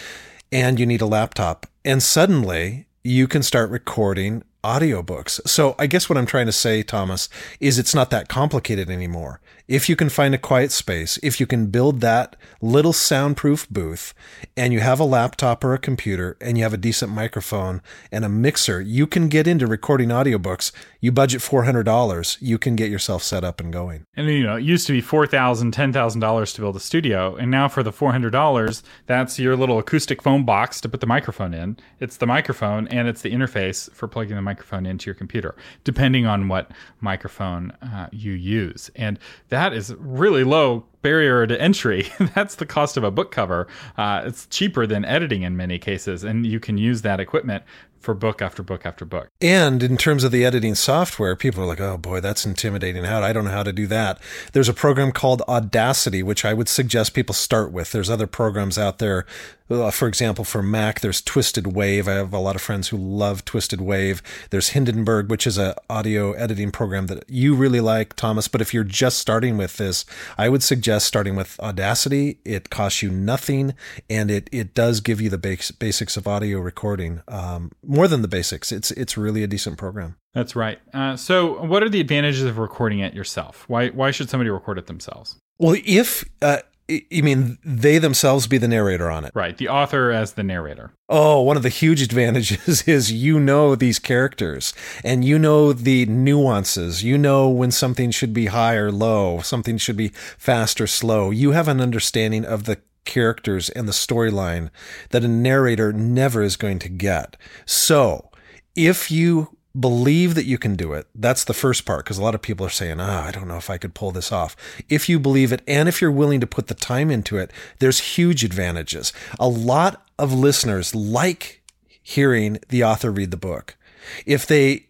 And 0.50 0.78
you 0.78 0.86
need 0.86 1.02
a 1.02 1.06
laptop. 1.06 1.66
And 1.84 2.02
suddenly 2.02 2.86
you 3.02 3.26
can 3.28 3.42
start 3.42 3.70
recording 3.70 4.42
audiobooks. 4.64 5.46
So 5.48 5.74
I 5.78 5.86
guess 5.86 6.08
what 6.08 6.18
I'm 6.18 6.26
trying 6.26 6.46
to 6.46 6.52
say, 6.52 6.82
Thomas, 6.82 7.28
is 7.60 7.78
it's 7.78 7.94
not 7.94 8.10
that 8.10 8.28
complicated 8.28 8.90
anymore. 8.90 9.40
If 9.68 9.86
you 9.86 9.96
can 9.96 10.08
find 10.08 10.34
a 10.34 10.38
quiet 10.38 10.72
space, 10.72 11.18
if 11.22 11.38
you 11.38 11.46
can 11.46 11.66
build 11.66 12.00
that 12.00 12.36
little 12.62 12.94
soundproof 12.94 13.68
booth 13.68 14.14
and 14.56 14.72
you 14.72 14.80
have 14.80 14.98
a 14.98 15.04
laptop 15.04 15.62
or 15.62 15.74
a 15.74 15.78
computer 15.78 16.38
and 16.40 16.56
you 16.56 16.64
have 16.64 16.72
a 16.72 16.78
decent 16.78 17.12
microphone 17.12 17.82
and 18.10 18.24
a 18.24 18.30
mixer, 18.30 18.80
you 18.80 19.06
can 19.06 19.28
get 19.28 19.46
into 19.46 19.66
recording 19.66 20.08
audiobooks. 20.08 20.72
You 21.02 21.12
budget 21.12 21.42
$400, 21.42 22.38
you 22.40 22.56
can 22.56 22.76
get 22.76 22.90
yourself 22.90 23.22
set 23.22 23.44
up 23.44 23.60
and 23.60 23.70
going. 23.70 24.04
And 24.16 24.26
you 24.28 24.42
know, 24.42 24.56
it 24.56 24.64
used 24.64 24.86
to 24.86 24.94
be 24.94 25.02
$4,000, 25.02 25.70
$10,000 25.70 26.54
to 26.54 26.60
build 26.62 26.74
a 26.74 26.80
studio, 26.80 27.36
and 27.36 27.50
now 27.50 27.68
for 27.68 27.82
the 27.82 27.92
$400, 27.92 28.82
that's 29.04 29.38
your 29.38 29.54
little 29.54 29.78
acoustic 29.78 30.22
foam 30.22 30.46
box 30.46 30.80
to 30.80 30.88
put 30.88 31.00
the 31.00 31.06
microphone 31.06 31.52
in. 31.52 31.76
It's 32.00 32.16
the 32.16 32.26
microphone 32.26 32.88
and 32.88 33.06
it's 33.06 33.20
the 33.20 33.32
interface 33.32 33.92
for 33.92 34.08
plugging 34.08 34.36
the 34.36 34.42
microphone 34.42 34.86
into 34.86 35.06
your 35.06 35.14
computer, 35.14 35.54
depending 35.84 36.24
on 36.24 36.48
what 36.48 36.70
microphone 37.02 37.72
uh, 37.82 38.08
you 38.12 38.32
use. 38.32 38.90
And 38.96 39.18
that 39.58 39.72
is 39.72 39.92
really 39.98 40.44
low 40.44 40.84
barrier 41.02 41.44
to 41.44 41.60
entry. 41.60 42.06
That's 42.34 42.54
the 42.54 42.66
cost 42.66 42.96
of 42.96 43.02
a 43.02 43.10
book 43.10 43.32
cover. 43.32 43.66
Uh, 43.96 44.22
it's 44.24 44.46
cheaper 44.46 44.86
than 44.86 45.04
editing 45.04 45.42
in 45.42 45.56
many 45.56 45.80
cases, 45.80 46.22
and 46.22 46.46
you 46.46 46.60
can 46.60 46.78
use 46.78 47.02
that 47.02 47.18
equipment 47.18 47.64
for 47.98 48.14
book 48.14 48.40
after 48.40 48.62
book 48.62 48.86
after 48.86 49.04
book. 49.04 49.28
And 49.40 49.82
in 49.82 49.96
terms 49.96 50.22
of 50.22 50.30
the 50.30 50.44
editing 50.44 50.76
software, 50.76 51.34
people 51.34 51.64
are 51.64 51.66
like, 51.66 51.80
oh 51.80 51.98
boy, 51.98 52.20
that's 52.20 52.46
intimidating. 52.46 53.02
How 53.02 53.20
I 53.20 53.32
don't 53.32 53.46
know 53.46 53.50
how 53.50 53.64
to 53.64 53.72
do 53.72 53.88
that. 53.88 54.20
There's 54.52 54.68
a 54.68 54.74
program 54.74 55.10
called 55.10 55.42
Audacity, 55.48 56.22
which 56.22 56.44
I 56.44 56.54
would 56.54 56.68
suggest 56.68 57.14
people 57.14 57.34
start 57.34 57.72
with. 57.72 57.90
There's 57.90 58.08
other 58.08 58.28
programs 58.28 58.78
out 58.78 58.98
there. 58.98 59.26
Uh, 59.70 59.90
for 59.90 60.08
example, 60.08 60.44
for 60.44 60.62
Mac, 60.62 61.00
there's 61.00 61.20
Twisted 61.20 61.74
Wave. 61.74 62.08
I 62.08 62.12
have 62.12 62.32
a 62.32 62.38
lot 62.38 62.56
of 62.56 62.62
friends 62.62 62.88
who 62.88 62.96
love 62.96 63.44
Twisted 63.44 63.80
Wave. 63.80 64.22
There's 64.50 64.70
Hindenburg, 64.70 65.30
which 65.30 65.46
is 65.46 65.58
an 65.58 65.74
audio 65.90 66.32
editing 66.32 66.70
program 66.70 67.06
that 67.08 67.24
you 67.28 67.54
really 67.54 67.80
like, 67.80 68.14
Thomas. 68.14 68.48
But 68.48 68.60
if 68.60 68.72
you're 68.72 68.84
just 68.84 69.18
starting 69.18 69.56
with 69.58 69.76
this, 69.76 70.04
I 70.36 70.48
would 70.48 70.62
suggest 70.62 71.06
starting 71.06 71.36
with 71.36 71.58
Audacity. 71.60 72.38
It 72.44 72.70
costs 72.70 73.02
you 73.02 73.10
nothing, 73.10 73.74
and 74.08 74.30
it 74.30 74.48
it 74.52 74.74
does 74.74 75.00
give 75.00 75.20
you 75.20 75.28
the 75.28 75.38
base, 75.38 75.70
basics 75.70 76.16
of 76.16 76.26
audio 76.26 76.60
recording. 76.60 77.22
Um, 77.28 77.72
more 77.84 78.08
than 78.08 78.22
the 78.22 78.28
basics. 78.28 78.72
It's 78.72 78.90
it's 78.92 79.16
really 79.16 79.42
a 79.42 79.46
decent 79.46 79.76
program. 79.76 80.16
That's 80.34 80.54
right. 80.54 80.78
Uh, 80.94 81.16
so, 81.16 81.64
what 81.64 81.82
are 81.82 81.88
the 81.88 82.00
advantages 82.00 82.44
of 82.44 82.58
recording 82.58 83.00
it 83.00 83.14
yourself? 83.14 83.64
Why 83.68 83.88
why 83.88 84.10
should 84.10 84.30
somebody 84.30 84.50
record 84.50 84.78
it 84.78 84.86
themselves? 84.86 85.36
Well, 85.58 85.76
if 85.84 86.24
uh, 86.40 86.58
you 86.88 87.22
mean 87.22 87.58
they 87.62 87.98
themselves 87.98 88.46
be 88.46 88.58
the 88.58 88.68
narrator 88.68 89.10
on 89.10 89.24
it, 89.24 89.32
right? 89.34 89.56
The 89.56 89.68
author 89.68 90.10
as 90.10 90.32
the 90.32 90.42
narrator. 90.42 90.92
Oh, 91.08 91.42
one 91.42 91.56
of 91.56 91.62
the 91.62 91.68
huge 91.68 92.02
advantages 92.08 92.82
is 92.82 93.12
you 93.12 93.38
know 93.38 93.74
these 93.74 93.98
characters 93.98 94.72
and 95.04 95.24
you 95.24 95.38
know 95.38 95.72
the 95.72 96.06
nuances. 96.06 97.04
You 97.04 97.18
know 97.18 97.48
when 97.48 97.70
something 97.70 98.10
should 98.10 98.32
be 98.32 98.46
high 98.46 98.74
or 98.74 98.90
low, 98.90 99.40
something 99.40 99.76
should 99.78 99.96
be 99.96 100.08
fast 100.08 100.80
or 100.80 100.86
slow. 100.86 101.30
You 101.30 101.52
have 101.52 101.68
an 101.68 101.80
understanding 101.80 102.44
of 102.44 102.64
the 102.64 102.80
characters 103.04 103.68
and 103.70 103.88
the 103.88 103.92
storyline 103.92 104.70
that 105.10 105.24
a 105.24 105.28
narrator 105.28 105.92
never 105.92 106.42
is 106.42 106.56
going 106.56 106.78
to 106.80 106.88
get. 106.88 107.36
So, 107.66 108.30
if 108.76 109.10
you 109.10 109.57
believe 109.78 110.34
that 110.34 110.44
you 110.44 110.58
can 110.58 110.76
do 110.76 110.92
it, 110.92 111.06
that's 111.14 111.44
the 111.44 111.54
first 111.54 111.84
part 111.84 112.04
because 112.04 112.18
a 112.18 112.22
lot 112.22 112.34
of 112.34 112.42
people 112.42 112.66
are 112.66 112.70
saying, 112.70 113.00
"Ah, 113.00 113.22
oh, 113.24 113.28
I 113.28 113.30
don't 113.30 113.48
know 113.48 113.56
if 113.56 113.70
I 113.70 113.78
could 113.78 113.94
pull 113.94 114.10
this 114.10 114.32
off." 114.32 114.56
If 114.88 115.08
you 115.08 115.18
believe 115.18 115.52
it 115.52 115.62
and 115.66 115.88
if 115.88 116.00
you're 116.00 116.10
willing 116.10 116.40
to 116.40 116.46
put 116.46 116.68
the 116.68 116.74
time 116.74 117.10
into 117.10 117.38
it, 117.38 117.50
there's 117.78 118.16
huge 118.16 118.44
advantages. 118.44 119.12
A 119.38 119.48
lot 119.48 120.06
of 120.18 120.32
listeners 120.32 120.94
like 120.94 121.62
hearing 122.02 122.58
the 122.68 122.82
author 122.82 123.10
read 123.10 123.30
the 123.30 123.36
book. 123.36 123.76
If 124.24 124.46
they 124.46 124.86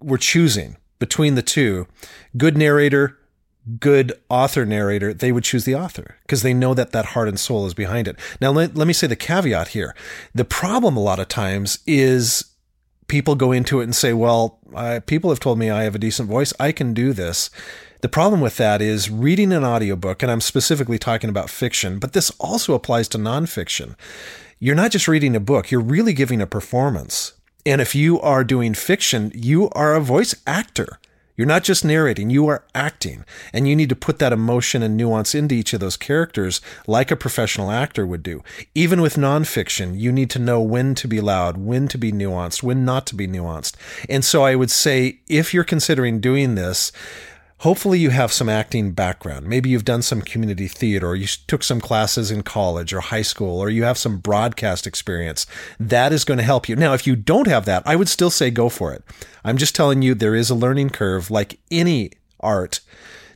were 0.00 0.18
choosing 0.18 0.76
between 0.98 1.34
the 1.34 1.42
two, 1.42 1.86
good 2.36 2.56
narrator, 2.56 3.18
good 3.78 4.12
author 4.28 4.64
narrator, 4.64 5.12
they 5.12 5.32
would 5.32 5.44
choose 5.44 5.64
the 5.64 5.74
author 5.74 6.16
because 6.22 6.42
they 6.42 6.54
know 6.54 6.74
that 6.74 6.92
that 6.92 7.06
heart 7.06 7.28
and 7.28 7.38
soul 7.38 7.66
is 7.66 7.74
behind 7.74 8.08
it. 8.08 8.16
Now, 8.40 8.50
let, 8.50 8.76
let 8.76 8.86
me 8.86 8.92
say 8.92 9.06
the 9.06 9.16
caveat 9.16 9.68
here. 9.68 9.94
The 10.34 10.44
problem 10.44 10.96
a 10.96 11.02
lot 11.02 11.20
of 11.20 11.28
times 11.28 11.78
is 11.86 12.51
people 13.12 13.34
go 13.34 13.52
into 13.52 13.78
it 13.78 13.84
and 13.84 13.94
say, 13.94 14.14
well, 14.14 14.58
I, 14.74 15.00
people 15.00 15.28
have 15.28 15.38
told 15.38 15.58
me 15.58 15.68
I 15.68 15.82
have 15.82 15.94
a 15.94 15.98
decent 15.98 16.30
voice. 16.30 16.54
I 16.58 16.72
can 16.72 16.94
do 16.94 17.12
this. 17.12 17.50
The 18.00 18.08
problem 18.08 18.40
with 18.40 18.56
that 18.56 18.80
is 18.80 19.10
reading 19.10 19.52
an 19.52 19.64
audiobook, 19.64 20.22
and 20.22 20.32
I'm 20.32 20.40
specifically 20.40 20.98
talking 20.98 21.28
about 21.28 21.50
fiction, 21.50 21.98
but 21.98 22.14
this 22.14 22.30
also 22.40 22.72
applies 22.72 23.08
to 23.08 23.18
nonfiction. 23.18 23.96
You're 24.58 24.74
not 24.74 24.92
just 24.92 25.08
reading 25.08 25.36
a 25.36 25.40
book, 25.40 25.70
you're 25.70 25.82
really 25.82 26.14
giving 26.14 26.40
a 26.40 26.46
performance. 26.46 27.34
And 27.66 27.82
if 27.82 27.94
you 27.94 28.18
are 28.18 28.44
doing 28.44 28.72
fiction, 28.72 29.30
you 29.34 29.68
are 29.72 29.94
a 29.94 30.00
voice 30.00 30.34
actor. 30.46 30.98
You're 31.36 31.46
not 31.46 31.64
just 31.64 31.84
narrating, 31.84 32.30
you 32.30 32.46
are 32.48 32.64
acting. 32.74 33.24
And 33.52 33.66
you 33.66 33.74
need 33.74 33.88
to 33.88 33.96
put 33.96 34.18
that 34.18 34.32
emotion 34.32 34.82
and 34.82 34.96
nuance 34.96 35.34
into 35.34 35.54
each 35.54 35.72
of 35.72 35.80
those 35.80 35.96
characters 35.96 36.60
like 36.86 37.10
a 37.10 37.16
professional 37.16 37.70
actor 37.70 38.06
would 38.06 38.22
do. 38.22 38.42
Even 38.74 39.00
with 39.00 39.16
nonfiction, 39.16 39.98
you 39.98 40.12
need 40.12 40.30
to 40.30 40.38
know 40.38 40.60
when 40.60 40.94
to 40.96 41.08
be 41.08 41.20
loud, 41.20 41.56
when 41.56 41.88
to 41.88 41.98
be 41.98 42.12
nuanced, 42.12 42.62
when 42.62 42.84
not 42.84 43.06
to 43.06 43.14
be 43.14 43.26
nuanced. 43.26 43.74
And 44.08 44.24
so 44.24 44.42
I 44.44 44.54
would 44.54 44.70
say 44.70 45.20
if 45.28 45.54
you're 45.54 45.64
considering 45.64 46.20
doing 46.20 46.54
this, 46.54 46.92
Hopefully, 47.62 48.00
you 48.00 48.10
have 48.10 48.32
some 48.32 48.48
acting 48.48 48.90
background. 48.90 49.46
Maybe 49.46 49.70
you've 49.70 49.84
done 49.84 50.02
some 50.02 50.20
community 50.20 50.66
theater, 50.66 51.06
or 51.06 51.14
you 51.14 51.28
took 51.46 51.62
some 51.62 51.80
classes 51.80 52.28
in 52.28 52.42
college 52.42 52.92
or 52.92 52.98
high 52.98 53.22
school, 53.22 53.60
or 53.60 53.70
you 53.70 53.84
have 53.84 53.96
some 53.96 54.18
broadcast 54.18 54.84
experience. 54.84 55.46
That 55.78 56.12
is 56.12 56.24
going 56.24 56.38
to 56.38 56.44
help 56.44 56.68
you. 56.68 56.74
Now, 56.74 56.92
if 56.92 57.06
you 57.06 57.14
don't 57.14 57.46
have 57.46 57.64
that, 57.66 57.84
I 57.86 57.94
would 57.94 58.08
still 58.08 58.30
say 58.30 58.50
go 58.50 58.68
for 58.68 58.92
it. 58.92 59.04
I'm 59.44 59.58
just 59.58 59.76
telling 59.76 60.02
you 60.02 60.12
there 60.12 60.34
is 60.34 60.50
a 60.50 60.56
learning 60.56 60.90
curve 60.90 61.30
like 61.30 61.60
any 61.70 62.10
art 62.40 62.80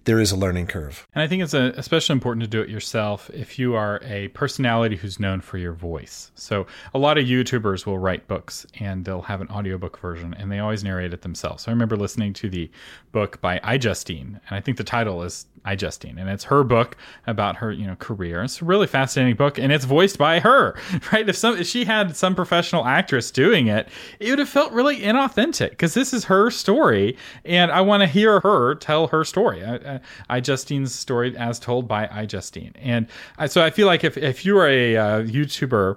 there 0.07 0.21
is 0.21 0.31
a 0.31 0.37
learning 0.37 0.69
curve. 0.69 1.07
And 1.15 1.23
I 1.23 1.27
think 1.27 1.43
it's 1.43 1.53
a, 1.53 1.73
especially 1.77 2.15
important 2.15 2.45
to 2.45 2.49
do 2.49 2.63
it 2.63 2.69
yourself 2.69 3.29
if 3.35 3.59
you 3.59 3.75
are 3.75 4.01
a 4.05 4.29
personality 4.29 4.97
who's 4.97 5.19
known 5.19 5.41
for 5.41 5.59
your 5.59 5.73
voice. 5.73 6.31
So 6.37 6.67
a 6.95 6.99
lot 6.99 7.19
of 7.19 7.25
YouTubers 7.25 7.87
will 7.87 7.99
write 7.99 8.29
books 8.29 8.67
and 8.79 9.05
they'll 9.05 9.23
have 9.23 9.41
an 9.41 9.49
audiobook 9.49 9.99
version 9.99 10.33
and 10.39 10.51
they 10.51 10.61
always 10.61 10.85
narrate 10.85 11.13
it 11.13 11.23
themselves. 11.23 11.65
So 11.65 11.71
I 11.71 11.75
remember 11.75 11.97
listening 11.97 12.33
to 12.35 12.49
the 12.49 12.71
book 13.17 13.41
by 13.41 13.59
iJustine, 13.61 14.27
and 14.27 14.41
I 14.51 14.61
think 14.61 14.77
the 14.77 14.85
title 14.85 15.23
is 15.23 15.47
iJustine, 15.65 16.19
and 16.19 16.29
it's 16.29 16.45
her 16.45 16.63
book 16.63 16.99
about 17.27 17.57
her, 17.57 17.73
you 17.73 17.87
know, 17.87 17.97
career. 17.97 18.43
It's 18.43 18.61
a 18.61 18.65
really 18.67 18.87
fascinating 18.87 19.37
book, 19.37 19.59
and 19.59 19.73
it's 19.73 19.87
voiced 19.87 20.19
by 20.19 20.39
her, 20.41 20.79
right? 21.13 21.27
If 21.27 21.35
some 21.35 21.57
if 21.57 21.67
she 21.67 21.87
had 21.87 22.15
some 22.15 22.35
professional 22.35 22.85
actress 22.85 23.31
doing 23.31 23.69
it, 23.69 23.89
it 24.21 24.29
would 24.29 24.39
have 24.39 24.51
felt 24.51 24.71
really 24.73 25.01
inauthentic 25.01 25.71
because 25.71 25.95
this 25.95 26.13
is 26.13 26.25
her 26.25 26.51
story, 26.51 27.17
and 27.47 27.71
I 27.71 27.81
want 27.81 28.03
to 28.03 28.07
hear 28.07 28.41
her 28.41 28.75
tell 28.75 29.07
her 29.07 29.25
story. 29.25 29.65
I, 29.65 29.77
I, 29.77 29.96
iJustine's 30.31 30.95
story 30.95 31.37
as 31.37 31.59
told 31.59 31.89
by 31.89 32.07
iJustine. 32.07 32.73
and 32.77 33.07
I, 33.39 33.47
so 33.47 33.65
I 33.65 33.71
feel 33.71 33.87
like 33.87 34.05
if 34.05 34.17
if 34.17 34.45
you 34.45 34.59
are 34.59 34.69
a 34.69 34.97
uh, 34.97 35.23
YouTuber 35.23 35.97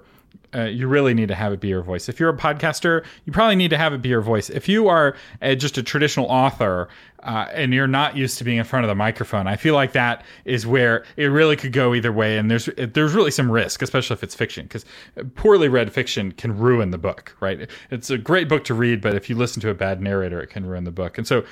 uh, 0.54 0.62
you 0.62 0.88
really 0.88 1.14
need 1.14 1.28
to 1.28 1.34
have 1.34 1.52
it 1.52 1.60
be 1.60 1.68
your 1.68 1.82
voice. 1.82 2.08
If 2.08 2.18
you're 2.18 2.30
a 2.30 2.36
podcaster, 2.36 3.04
you 3.24 3.32
probably 3.32 3.56
need 3.56 3.70
to 3.70 3.78
have 3.78 3.92
it 3.92 4.02
be 4.02 4.08
your 4.08 4.20
voice. 4.20 4.50
If 4.50 4.68
you 4.68 4.88
are 4.88 5.16
a, 5.40 5.54
just 5.54 5.78
a 5.78 5.82
traditional 5.82 6.26
author 6.26 6.88
uh, 7.22 7.46
and 7.52 7.74
you're 7.74 7.86
not 7.86 8.16
used 8.16 8.38
to 8.38 8.44
being 8.44 8.58
in 8.58 8.64
front 8.64 8.84
of 8.84 8.88
the 8.88 8.94
microphone, 8.94 9.46
I 9.46 9.56
feel 9.56 9.74
like 9.74 9.92
that 9.92 10.24
is 10.44 10.66
where 10.66 11.04
it 11.16 11.26
really 11.26 11.56
could 11.56 11.72
go 11.72 11.94
either 11.94 12.12
way. 12.12 12.38
And 12.38 12.50
there's 12.50 12.68
there's 12.76 13.12
really 13.12 13.30
some 13.30 13.50
risk, 13.50 13.82
especially 13.82 14.14
if 14.14 14.22
it's 14.22 14.34
fiction, 14.34 14.64
because 14.64 14.84
poorly 15.34 15.68
read 15.68 15.92
fiction 15.92 16.32
can 16.32 16.56
ruin 16.56 16.90
the 16.90 16.98
book. 16.98 17.36
Right? 17.40 17.68
It's 17.90 18.10
a 18.10 18.18
great 18.18 18.48
book 18.48 18.64
to 18.64 18.74
read, 18.74 19.00
but 19.00 19.14
if 19.14 19.28
you 19.28 19.36
listen 19.36 19.60
to 19.62 19.70
a 19.70 19.74
bad 19.74 20.00
narrator, 20.00 20.40
it 20.40 20.48
can 20.48 20.66
ruin 20.66 20.84
the 20.84 20.90
book. 20.90 21.18
And 21.18 21.26
so, 21.26 21.44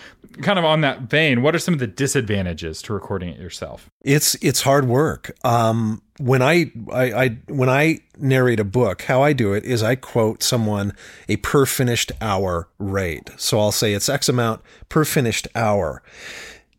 kind 0.42 0.58
of 0.58 0.64
on 0.64 0.80
that 0.82 1.02
vein, 1.02 1.42
what 1.42 1.54
are 1.54 1.58
some 1.58 1.74
of 1.74 1.80
the 1.80 1.86
disadvantages 1.86 2.80
to 2.82 2.92
recording 2.92 3.28
it 3.28 3.38
yourself? 3.38 3.90
It's 4.02 4.34
it's 4.36 4.62
hard 4.62 4.86
work. 4.86 5.30
Um, 5.44 6.02
when 6.18 6.42
I, 6.42 6.72
I, 6.92 7.12
I 7.12 7.28
when 7.46 7.68
I 7.68 8.00
narrate 8.18 8.60
a 8.60 8.64
book, 8.64 9.02
how 9.02 9.22
I 9.22 9.32
do 9.32 9.52
it 9.52 9.64
is 9.64 9.82
I 9.82 9.94
quote 9.94 10.42
someone 10.42 10.92
a 11.28 11.36
per 11.36 11.64
finished 11.64 12.12
hour 12.20 12.68
rate. 12.78 13.30
So 13.36 13.58
I'll 13.58 13.72
say 13.72 13.94
it's 13.94 14.08
X 14.08 14.28
amount 14.28 14.62
per 14.88 15.04
finished 15.04 15.46
hour. 15.58 16.02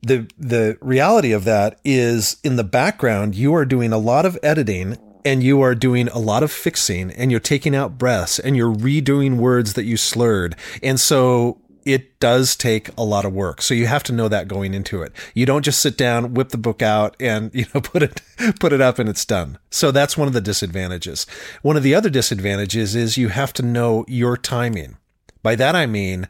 The 0.01 0.27
the 0.37 0.77
reality 0.81 1.31
of 1.33 1.43
that 1.43 1.79
is 1.83 2.37
in 2.43 2.55
the 2.55 2.63
background 2.63 3.35
you 3.35 3.53
are 3.53 3.65
doing 3.65 3.91
a 3.91 3.97
lot 3.97 4.25
of 4.25 4.39
editing 4.41 4.97
and 5.25 5.43
you 5.43 5.61
are 5.61 5.75
doing 5.75 6.07
a 6.09 6.19
lot 6.19 6.43
of 6.43 6.51
fixing 6.51 7.11
and 7.11 7.31
you're 7.31 7.39
taking 7.39 7.75
out 7.75 7.97
breaths 7.97 8.39
and 8.39 8.55
you're 8.55 8.73
redoing 8.73 9.35
words 9.37 9.73
that 9.73 9.83
you 9.83 9.97
slurred. 9.97 10.55
And 10.81 10.99
so 10.99 11.59
it 11.85 12.19
does 12.19 12.55
take 12.55 12.89
a 12.97 13.03
lot 13.03 13.25
of 13.25 13.33
work. 13.33 13.61
So 13.61 13.73
you 13.73 13.87
have 13.87 14.03
to 14.03 14.13
know 14.13 14.27
that 14.27 14.47
going 14.47 14.73
into 14.73 15.01
it. 15.01 15.11
You 15.33 15.45
don't 15.45 15.63
just 15.63 15.81
sit 15.81 15.97
down, 15.97 16.33
whip 16.33 16.49
the 16.49 16.57
book 16.57 16.81
out 16.81 17.15
and, 17.19 17.51
you 17.53 17.65
know, 17.73 17.81
put 17.81 18.03
it 18.03 18.21
put 18.59 18.73
it 18.73 18.81
up 18.81 18.99
and 18.99 19.09
it's 19.09 19.25
done. 19.25 19.57
So 19.69 19.91
that's 19.91 20.17
one 20.17 20.27
of 20.27 20.33
the 20.33 20.41
disadvantages. 20.41 21.25
One 21.61 21.77
of 21.77 21.83
the 21.83 21.95
other 21.95 22.09
disadvantages 22.09 22.95
is 22.95 23.17
you 23.17 23.29
have 23.29 23.53
to 23.53 23.63
know 23.63 24.05
your 24.07 24.37
timing. 24.37 24.97
By 25.41 25.55
that 25.55 25.75
I 25.75 25.85
mean 25.85 26.27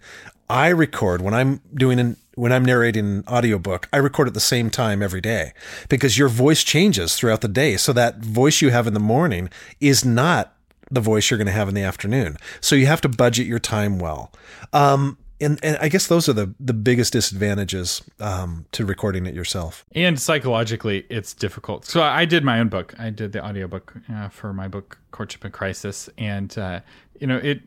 I 0.49 0.69
record 0.69 1.21
when 1.21 1.33
I'm 1.33 1.61
doing 1.73 1.99
an 1.99 2.17
when 2.39 2.53
I'm 2.53 2.63
narrating 2.63 3.05
an 3.05 3.23
audiobook, 3.27 3.89
I 3.91 3.97
record 3.97 4.29
at 4.29 4.33
the 4.33 4.39
same 4.39 4.69
time 4.69 5.03
every 5.03 5.19
day 5.19 5.51
because 5.89 6.17
your 6.17 6.29
voice 6.29 6.63
changes 6.63 7.15
throughout 7.15 7.41
the 7.41 7.49
day. 7.49 7.75
So 7.75 7.91
that 7.93 8.19
voice 8.19 8.61
you 8.61 8.69
have 8.69 8.87
in 8.87 8.93
the 8.93 8.99
morning 8.99 9.49
is 9.81 10.05
not 10.05 10.55
the 10.89 11.01
voice 11.01 11.29
you're 11.29 11.37
going 11.37 11.47
to 11.47 11.51
have 11.51 11.67
in 11.67 11.75
the 11.75 11.83
afternoon. 11.83 12.37
So 12.61 12.77
you 12.77 12.85
have 12.85 13.01
to 13.01 13.09
budget 13.09 13.45
your 13.45 13.59
time 13.59 13.99
well. 13.99 14.31
Um, 14.71 15.17
and 15.41 15.59
and 15.63 15.77
I 15.81 15.89
guess 15.89 16.07
those 16.07 16.27
are 16.27 16.33
the 16.33 16.53
the 16.59 16.73
biggest 16.73 17.13
disadvantages 17.13 18.01
um, 18.19 18.65
to 18.73 18.85
recording 18.85 19.25
it 19.25 19.33
yourself. 19.33 19.85
And 19.93 20.19
psychologically, 20.19 21.05
it's 21.09 21.33
difficult. 21.33 21.85
So 21.85 22.01
I 22.01 22.25
did 22.25 22.43
my 22.43 22.59
own 22.59 22.67
book. 22.67 22.93
I 22.99 23.09
did 23.09 23.31
the 23.31 23.45
audiobook 23.45 23.95
uh, 24.13 24.29
for 24.29 24.53
my 24.53 24.67
book 24.67 24.97
Courtship 25.11 25.45
in 25.45 25.51
Crisis, 25.51 26.09
and 26.17 26.57
uh, 26.57 26.81
you 27.19 27.27
know 27.27 27.37
it 27.37 27.61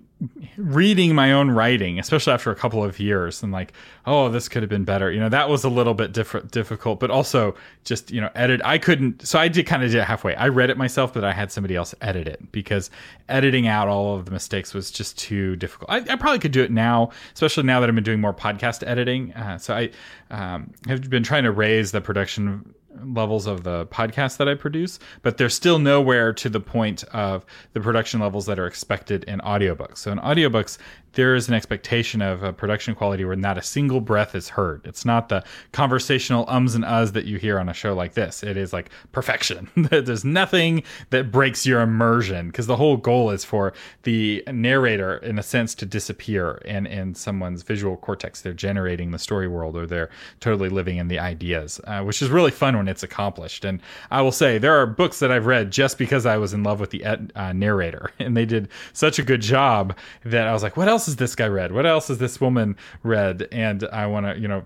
reading 0.56 1.14
my 1.14 1.32
own 1.32 1.50
writing, 1.50 1.98
especially 1.98 2.32
after 2.32 2.50
a 2.50 2.54
couple 2.54 2.82
of 2.84 2.98
years, 3.00 3.42
and 3.42 3.52
like, 3.52 3.72
oh, 4.06 4.28
this 4.28 4.48
could 4.48 4.62
have 4.62 4.70
been 4.70 4.84
better. 4.84 5.10
You 5.10 5.20
know, 5.20 5.28
that 5.28 5.48
was 5.48 5.64
a 5.64 5.68
little 5.68 5.94
bit 5.94 6.12
different, 6.12 6.50
difficult, 6.50 7.00
but 7.00 7.10
also 7.10 7.54
just 7.84 8.10
you 8.10 8.20
know, 8.20 8.30
edit. 8.34 8.60
I 8.64 8.78
couldn't, 8.78 9.26
so 9.26 9.38
I 9.38 9.48
did 9.48 9.66
kind 9.66 9.82
of 9.82 9.90
did 9.90 9.98
it 9.98 10.04
halfway. 10.04 10.34
I 10.34 10.48
read 10.48 10.70
it 10.70 10.76
myself, 10.76 11.12
but 11.14 11.24
I 11.24 11.32
had 11.32 11.50
somebody 11.50 11.76
else 11.76 11.94
edit 12.00 12.28
it 12.28 12.52
because 12.52 12.90
editing 13.28 13.66
out 13.66 13.88
all 13.88 14.16
of 14.16 14.24
the 14.24 14.30
mistakes 14.30 14.74
was 14.74 14.90
just 14.90 15.18
too 15.18 15.56
difficult. 15.56 15.90
I, 15.90 15.96
I 15.98 16.16
probably 16.16 16.38
could 16.38 16.52
do 16.52 16.62
it 16.62 16.70
now, 16.70 17.10
especially 17.34 17.64
now 17.64 17.80
that 17.80 17.88
I've 17.88 17.94
been 17.94 18.04
doing 18.04 18.20
more 18.20 18.34
podcast 18.34 18.86
editing. 18.86 19.32
Uh, 19.34 19.58
so 19.58 19.74
I 19.74 19.90
um, 20.30 20.72
have 20.86 21.08
been 21.08 21.22
trying 21.22 21.44
to 21.44 21.52
raise 21.52 21.92
the 21.92 22.00
production 22.00 22.74
levels 23.04 23.46
of 23.46 23.64
the 23.64 23.86
podcast 23.86 24.36
that 24.36 24.48
I 24.48 24.54
produce, 24.54 24.98
but 25.22 25.38
they're 25.38 25.48
still 25.48 25.78
nowhere 25.78 26.32
to 26.34 26.48
the 26.48 26.60
point 26.60 27.04
of 27.12 27.44
the 27.72 27.80
production 27.80 28.20
levels 28.20 28.46
that 28.46 28.58
are 28.58 28.66
expected 28.66 29.24
in 29.24 29.40
audiobooks. 29.40 29.98
So 29.98 30.12
in 30.12 30.18
audiobooks, 30.18 30.78
there 31.14 31.34
is 31.34 31.48
an 31.48 31.54
expectation 31.54 32.22
of 32.22 32.42
a 32.42 32.52
production 32.52 32.94
quality 32.94 33.24
where 33.24 33.36
not 33.36 33.58
a 33.58 33.62
single 33.62 34.00
breath 34.00 34.34
is 34.34 34.48
heard. 34.48 34.82
It's 34.84 35.04
not 35.04 35.28
the 35.28 35.44
conversational 35.72 36.44
ums 36.48 36.74
and 36.74 36.84
uhs 36.84 37.12
that 37.12 37.24
you 37.24 37.38
hear 37.38 37.58
on 37.58 37.68
a 37.68 37.74
show 37.74 37.94
like 37.94 38.14
this. 38.14 38.42
It 38.42 38.56
is 38.56 38.72
like 38.72 38.90
perfection. 39.12 39.68
There's 39.76 40.24
nothing 40.24 40.82
that 41.10 41.30
breaks 41.30 41.66
your 41.66 41.80
immersion 41.80 42.46
because 42.46 42.66
the 42.66 42.76
whole 42.76 42.96
goal 42.96 43.30
is 43.30 43.44
for 43.44 43.72
the 44.04 44.42
narrator, 44.50 45.16
in 45.18 45.38
a 45.38 45.42
sense, 45.42 45.74
to 45.76 45.86
disappear 45.86 46.62
in, 46.64 46.86
in 46.86 47.14
someone's 47.14 47.62
visual 47.62 47.96
cortex. 47.96 48.40
They're 48.40 48.52
generating 48.52 49.10
the 49.10 49.18
story 49.18 49.48
world 49.48 49.76
or 49.76 49.86
they're 49.86 50.10
totally 50.40 50.68
living 50.68 50.96
in 50.96 51.08
the 51.08 51.18
ideas, 51.18 51.80
uh, 51.84 52.02
which 52.02 52.22
is 52.22 52.30
really 52.30 52.50
fun 52.50 52.74
it's 52.88 53.02
accomplished. 53.02 53.64
And 53.64 53.80
I 54.10 54.22
will 54.22 54.32
say, 54.32 54.58
there 54.58 54.74
are 54.74 54.86
books 54.86 55.18
that 55.20 55.30
I've 55.30 55.46
read 55.46 55.70
just 55.70 55.98
because 55.98 56.26
I 56.26 56.36
was 56.36 56.52
in 56.52 56.62
love 56.62 56.80
with 56.80 56.90
the 56.90 57.04
uh, 57.04 57.52
narrator 57.52 58.10
and 58.18 58.36
they 58.36 58.46
did 58.46 58.68
such 58.92 59.18
a 59.18 59.22
good 59.22 59.40
job 59.40 59.96
that 60.24 60.46
I 60.46 60.52
was 60.52 60.62
like, 60.62 60.76
what 60.76 60.88
else 60.88 61.06
has 61.06 61.16
this 61.16 61.34
guy 61.34 61.46
read? 61.46 61.72
What 61.72 61.86
else 61.86 62.08
has 62.08 62.18
this 62.18 62.40
woman 62.40 62.76
read? 63.02 63.48
And 63.52 63.84
I 63.92 64.06
want 64.06 64.26
to, 64.26 64.38
you 64.38 64.48
know, 64.48 64.64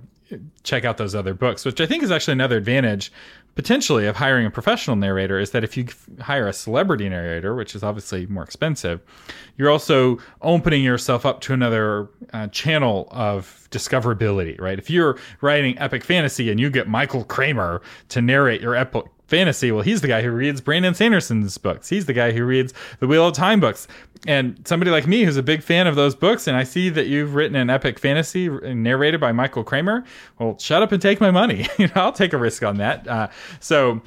check 0.64 0.84
out 0.84 0.96
those 0.96 1.14
other 1.14 1.34
books, 1.34 1.64
which 1.64 1.80
I 1.80 1.86
think 1.86 2.02
is 2.02 2.10
actually 2.10 2.32
another 2.32 2.56
advantage 2.56 3.12
potentially 3.56 4.06
of 4.06 4.16
hiring 4.16 4.46
a 4.46 4.50
professional 4.50 4.96
narrator 4.96 5.40
is 5.40 5.50
that 5.50 5.64
if 5.64 5.76
you 5.76 5.86
hire 6.20 6.46
a 6.46 6.52
celebrity 6.52 7.08
narrator, 7.08 7.54
which 7.54 7.74
is 7.74 7.82
obviously 7.82 8.26
more 8.26 8.44
expensive, 8.44 9.00
you're 9.56 9.70
also 9.70 10.18
opening 10.42 10.84
yourself 10.84 11.26
up 11.26 11.40
to 11.40 11.54
another 11.54 12.08
uh, 12.34 12.46
channel 12.48 13.08
of 13.10 13.66
discoverability, 13.70 14.60
right? 14.60 14.78
If 14.78 14.90
you're 14.90 15.18
writing 15.40 15.76
epic 15.78 16.04
fantasy 16.04 16.50
and 16.50 16.60
you 16.60 16.70
get 16.70 16.86
Michael 16.86 17.24
Kramer 17.24 17.80
to 18.10 18.20
narrate 18.22 18.60
your 18.60 18.76
epic 18.76 19.06
fantasy. 19.26 19.72
Well, 19.72 19.82
he's 19.82 20.00
the 20.00 20.08
guy 20.08 20.22
who 20.22 20.30
reads 20.30 20.60
Brandon 20.60 20.94
Sanderson's 20.94 21.58
books. 21.58 21.88
He's 21.88 22.06
the 22.06 22.12
guy 22.12 22.32
who 22.32 22.44
reads 22.44 22.72
the 23.00 23.06
Wheel 23.06 23.28
of 23.28 23.34
Time 23.34 23.60
books. 23.60 23.86
And 24.26 24.60
somebody 24.66 24.90
like 24.90 25.06
me 25.06 25.24
who's 25.24 25.36
a 25.36 25.42
big 25.42 25.62
fan 25.62 25.86
of 25.86 25.94
those 25.94 26.14
books, 26.14 26.46
and 26.46 26.56
I 26.56 26.64
see 26.64 26.88
that 26.90 27.06
you've 27.06 27.34
written 27.34 27.54
an 27.54 27.70
epic 27.70 27.98
fantasy 27.98 28.48
narrated 28.48 29.20
by 29.20 29.32
Michael 29.32 29.62
Kramer. 29.62 30.04
Well, 30.38 30.58
shut 30.58 30.82
up 30.82 30.90
and 30.90 31.00
take 31.00 31.20
my 31.20 31.30
money. 31.30 31.66
I'll 31.94 32.12
take 32.12 32.32
a 32.32 32.38
risk 32.38 32.62
on 32.62 32.78
that. 32.78 33.06
Uh, 33.06 33.28
so 33.60 34.00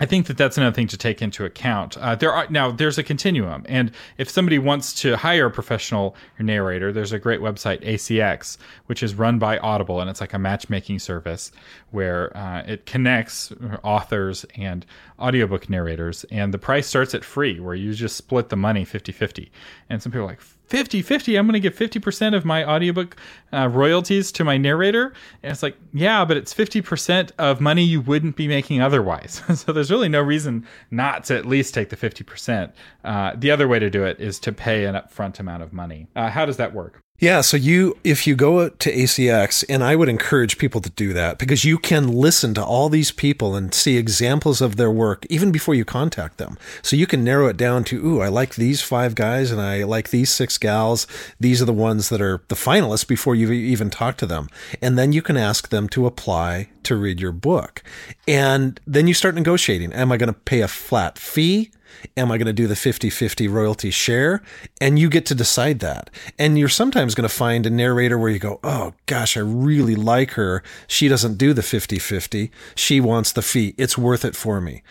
I 0.00 0.06
think 0.06 0.26
that 0.26 0.36
that's 0.36 0.58
another 0.58 0.74
thing 0.74 0.88
to 0.88 0.96
take 0.96 1.22
into 1.22 1.44
account. 1.44 1.96
Uh, 1.98 2.16
there 2.16 2.32
are 2.32 2.48
now 2.50 2.72
there's 2.72 2.98
a 2.98 3.04
continuum, 3.04 3.64
and 3.68 3.92
if 4.18 4.28
somebody 4.28 4.58
wants 4.58 4.92
to 5.02 5.16
hire 5.16 5.46
a 5.46 5.50
professional 5.52 6.16
narrator, 6.38 6.92
there's 6.92 7.12
a 7.12 7.18
great 7.18 7.40
website 7.40 7.80
ACX, 7.84 8.58
which 8.86 9.04
is 9.04 9.14
run 9.14 9.38
by 9.38 9.56
Audible, 9.58 10.00
and 10.00 10.10
it's 10.10 10.20
like 10.20 10.32
a 10.32 10.38
matchmaking 10.38 10.98
service 10.98 11.52
where 11.92 12.36
uh, 12.36 12.64
it 12.66 12.86
connects 12.86 13.52
authors 13.84 14.44
and 14.56 14.84
audiobook 15.20 15.70
narrators, 15.70 16.24
and 16.24 16.52
the 16.52 16.58
price 16.58 16.88
starts 16.88 17.14
at 17.14 17.24
free, 17.24 17.60
where 17.60 17.76
you 17.76 17.94
just 17.94 18.16
split 18.16 18.48
the 18.48 18.56
money 18.56 18.84
50-50. 18.84 19.48
And 19.88 20.02
some 20.02 20.10
people 20.10 20.24
are 20.24 20.30
like 20.30 20.40
50 20.66 21.02
50 21.02 21.36
i'm 21.36 21.46
going 21.46 21.60
to 21.60 21.60
give 21.60 21.76
50% 21.76 22.34
of 22.34 22.44
my 22.44 22.64
audiobook 22.64 23.16
uh, 23.52 23.68
royalties 23.68 24.32
to 24.32 24.44
my 24.44 24.56
narrator. 24.56 25.12
And 25.42 25.52
it's 25.52 25.62
like 25.62 25.76
yeah 25.92 26.24
but 26.24 26.36
it's 26.36 26.54
50% 26.54 27.30
of 27.38 27.60
money 27.60 27.82
you 27.82 28.00
wouldn't 28.00 28.36
be 28.36 28.48
making 28.48 28.80
otherwise. 28.80 29.42
So 29.54 29.72
there's 29.72 29.90
really 29.90 30.08
no 30.08 30.20
reason 30.20 30.66
not 30.90 31.24
to 31.24 31.36
at 31.36 31.46
least 31.46 31.74
take 31.74 31.88
the 31.88 31.96
50% 31.96 32.72
uh, 33.04 33.32
the 33.36 33.50
other 33.50 33.68
way 33.68 33.78
to 33.78 33.88
do 33.88 34.04
it 34.04 34.18
is 34.20 34.38
to 34.40 34.52
pay 34.52 34.84
an 34.84 34.94
upfront 34.94 35.38
amount 35.38 35.62
of 35.62 35.72
money. 35.72 36.08
Uh, 36.16 36.28
how 36.28 36.44
does 36.44 36.56
that 36.56 36.74
work 36.74 37.00
yeah, 37.20 37.42
so 37.42 37.56
you 37.56 37.96
if 38.02 38.26
you 38.26 38.34
go 38.34 38.68
to 38.68 38.92
ACX 38.92 39.64
and 39.68 39.84
I 39.84 39.94
would 39.94 40.08
encourage 40.08 40.58
people 40.58 40.80
to 40.80 40.90
do 40.90 41.12
that 41.12 41.38
because 41.38 41.64
you 41.64 41.78
can 41.78 42.08
listen 42.08 42.54
to 42.54 42.64
all 42.64 42.88
these 42.88 43.12
people 43.12 43.54
and 43.54 43.72
see 43.72 43.96
examples 43.96 44.60
of 44.60 44.74
their 44.76 44.90
work 44.90 45.24
even 45.30 45.52
before 45.52 45.76
you 45.76 45.84
contact 45.84 46.38
them. 46.38 46.58
So 46.82 46.96
you 46.96 47.06
can 47.06 47.22
narrow 47.22 47.46
it 47.46 47.56
down 47.56 47.84
to, 47.84 48.04
ooh, 48.04 48.20
I 48.20 48.28
like 48.28 48.56
these 48.56 48.82
five 48.82 49.14
guys 49.14 49.52
and 49.52 49.60
I 49.60 49.84
like 49.84 50.10
these 50.10 50.30
six 50.30 50.58
gals. 50.58 51.06
These 51.38 51.62
are 51.62 51.66
the 51.66 51.72
ones 51.72 52.08
that 52.08 52.20
are 52.20 52.42
the 52.48 52.56
finalists 52.56 53.06
before 53.06 53.36
you 53.36 53.52
even 53.52 53.90
talk 53.90 54.16
to 54.16 54.26
them. 54.26 54.48
And 54.82 54.98
then 54.98 55.12
you 55.12 55.22
can 55.22 55.36
ask 55.36 55.68
them 55.68 55.88
to 55.90 56.06
apply 56.06 56.68
to 56.84 56.96
read 56.96 57.20
your 57.20 57.32
book. 57.32 57.82
And 58.26 58.80
then 58.86 59.06
you 59.06 59.14
start 59.14 59.34
negotiating. 59.34 59.92
Am 59.92 60.12
I 60.12 60.16
going 60.16 60.32
to 60.32 60.38
pay 60.38 60.60
a 60.60 60.68
flat 60.68 61.18
fee? 61.18 61.70
Am 62.16 62.30
I 62.30 62.38
going 62.38 62.46
to 62.46 62.52
do 62.52 62.66
the 62.66 62.76
50 62.76 63.10
50 63.10 63.48
royalty 63.48 63.90
share? 63.90 64.42
And 64.80 64.98
you 64.98 65.08
get 65.08 65.26
to 65.26 65.34
decide 65.34 65.80
that. 65.80 66.10
And 66.38 66.58
you're 66.58 66.68
sometimes 66.68 67.14
going 67.14 67.28
to 67.28 67.34
find 67.34 67.66
a 67.66 67.70
narrator 67.70 68.18
where 68.18 68.30
you 68.30 68.38
go, 68.38 68.60
oh 68.62 68.94
gosh, 69.06 69.36
I 69.36 69.40
really 69.40 69.94
like 69.94 70.32
her. 70.32 70.62
She 70.86 71.08
doesn't 71.08 71.38
do 71.38 71.52
the 71.52 71.62
50 71.62 71.98
50. 71.98 72.50
She 72.74 73.00
wants 73.00 73.32
the 73.32 73.42
fee. 73.42 73.74
It's 73.78 73.98
worth 73.98 74.24
it 74.24 74.36
for 74.36 74.60
me. 74.60 74.82